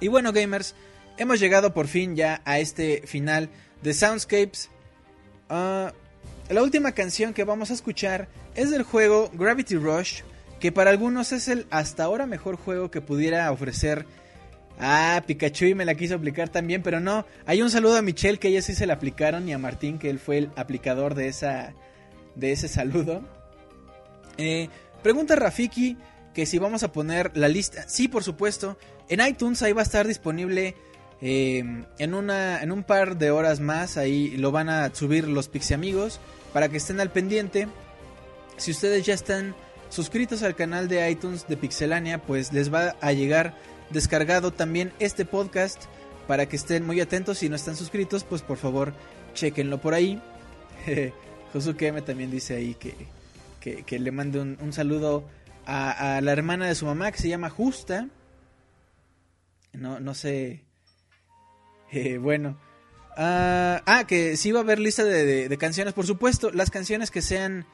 [0.00, 0.74] Y bueno, gamers,
[1.18, 3.50] hemos llegado por fin ya a este final
[3.82, 4.70] de Soundscapes.
[5.48, 5.92] Ah,
[6.48, 10.22] la última canción que vamos a escuchar es del juego Gravity Rush,
[10.60, 14.06] que para algunos es el hasta ahora mejor juego que pudiera ofrecer.
[14.78, 17.26] Ah, Pikachu y me la quiso aplicar también, pero no.
[17.46, 20.10] Hay un saludo a Michelle que ella sí se la aplicaron y a Martín que
[20.10, 21.74] él fue el aplicador de esa
[22.34, 23.22] de ese saludo.
[24.38, 24.68] Eh,
[25.02, 25.96] pregunta Rafiki
[26.34, 27.88] que si vamos a poner la lista.
[27.88, 28.78] Sí, por supuesto.
[29.08, 30.74] En iTunes ahí va a estar disponible
[31.22, 31.64] eh,
[31.98, 33.96] en, una, en un par de horas más.
[33.96, 36.20] Ahí lo van a subir los Pixie amigos
[36.56, 37.68] para que estén al pendiente.
[38.56, 39.54] Si ustedes ya están
[39.90, 43.54] suscritos al canal de iTunes de Pixelania, pues les va a llegar
[43.90, 45.84] descargado también este podcast
[46.26, 47.36] para que estén muy atentos.
[47.36, 48.94] Si no están suscritos, pues por favor,
[49.34, 50.18] chequenlo por ahí.
[51.52, 52.94] Josuke M también dice ahí que,
[53.84, 55.24] que, le mande un, un saludo
[55.66, 58.08] a, a la hermana de su mamá que se llama Justa.
[59.74, 60.62] No, no sé.
[61.92, 62.56] Eh, bueno.
[63.16, 66.50] Ah, ah, que sí va a haber lista de, de- canciones, por supuesto.
[66.50, 67.66] Las canciones que sean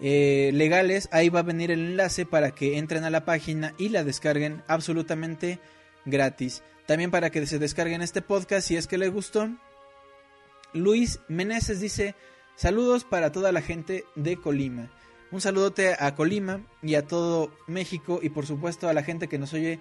[0.00, 3.88] eh, legales, ahí va a venir el enlace para que entren a la página y
[3.88, 5.60] la descarguen absolutamente
[6.04, 6.62] gratis.
[6.86, 9.48] También para que se descarguen este podcast si es que les gustó.
[10.74, 12.14] Luis Meneses dice:
[12.56, 14.90] Saludos para toda la gente de Colima.
[15.30, 19.38] Un saludote a Colima y a todo México y por supuesto a la gente que
[19.38, 19.80] nos oye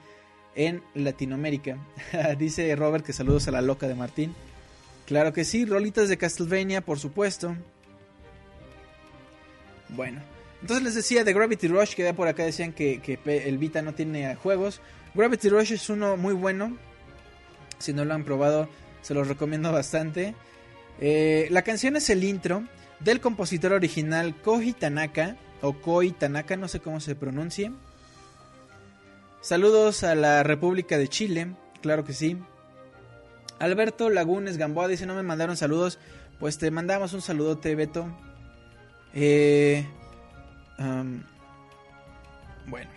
[0.55, 1.77] en Latinoamérica.
[2.37, 4.33] dice Robert que saludos a la loca de Martín.
[5.11, 7.53] Claro que sí, rolitas de Castlevania, por supuesto.
[9.89, 10.21] Bueno,
[10.61, 13.81] entonces les decía de Gravity Rush, que ya por acá decían que, que el Vita
[13.81, 14.79] no tiene juegos.
[15.13, 16.77] Gravity Rush es uno muy bueno.
[17.77, 18.69] Si no lo han probado,
[19.01, 20.33] se los recomiendo bastante.
[21.01, 22.63] Eh, la canción es el intro
[23.01, 27.73] del compositor original Koji Tanaka, o Koi Tanaka, no sé cómo se pronuncie.
[29.41, 32.37] Saludos a la República de Chile, claro que sí.
[33.61, 35.99] Alberto Lagunes Gamboa dice, no me mandaron saludos.
[36.39, 38.07] Pues te mandamos un saludote, Beto.
[39.13, 39.85] Eh,
[42.67, 42.89] bueno.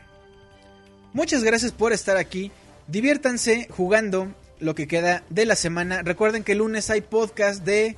[1.12, 2.50] Muchas gracias por estar aquí.
[2.88, 6.02] Diviértanse jugando lo que queda de la semana.
[6.02, 7.96] Recuerden que el lunes hay podcast de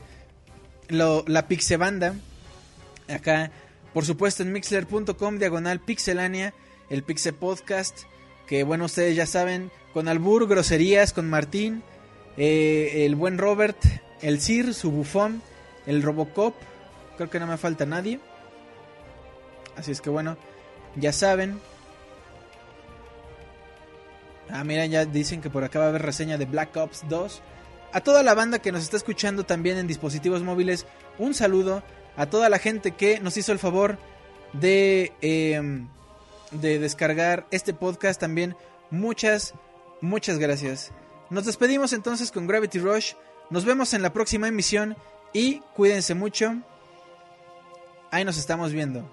[0.89, 2.15] lo- la Pixebanda.
[3.09, 3.51] Acá,
[3.95, 6.53] por supuesto, en mixler.com, diagonal pixelania,
[6.91, 8.01] el Pixe Podcast.
[8.47, 11.83] Que bueno, ustedes ya saben, con Albur, groserías, con Martín,
[12.37, 13.79] eh, el buen Robert,
[14.23, 15.43] el Sir, su bufón,
[15.87, 16.55] el Robocop.
[17.17, 18.21] Creo que no me falta nadie.
[19.77, 20.37] Así es que bueno,
[20.97, 21.59] ya saben.
[24.51, 27.43] Ah, mira, ya dicen que por acá va a haber reseña de Black Ops 2.
[27.93, 30.87] A toda la banda que nos está escuchando también en dispositivos móviles,
[31.19, 31.83] un saludo.
[32.17, 33.99] A toda la gente que nos hizo el favor
[34.53, 35.61] de, eh,
[36.51, 38.57] de descargar este podcast también.
[38.91, 39.55] Muchas,
[40.01, 40.93] muchas gracias.
[41.31, 43.15] Nos despedimos entonces con Gravity Rush.
[43.51, 44.97] Nos vemos en la próxima emisión
[45.33, 46.57] y cuídense mucho.
[48.11, 49.09] Ahí nos estamos viendo.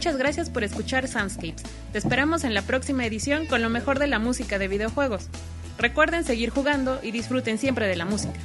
[0.00, 1.62] Muchas gracias por escuchar Soundscapes.
[1.92, 5.28] Te esperamos en la próxima edición con lo mejor de la música de videojuegos.
[5.76, 8.39] Recuerden seguir jugando y disfruten siempre de la música.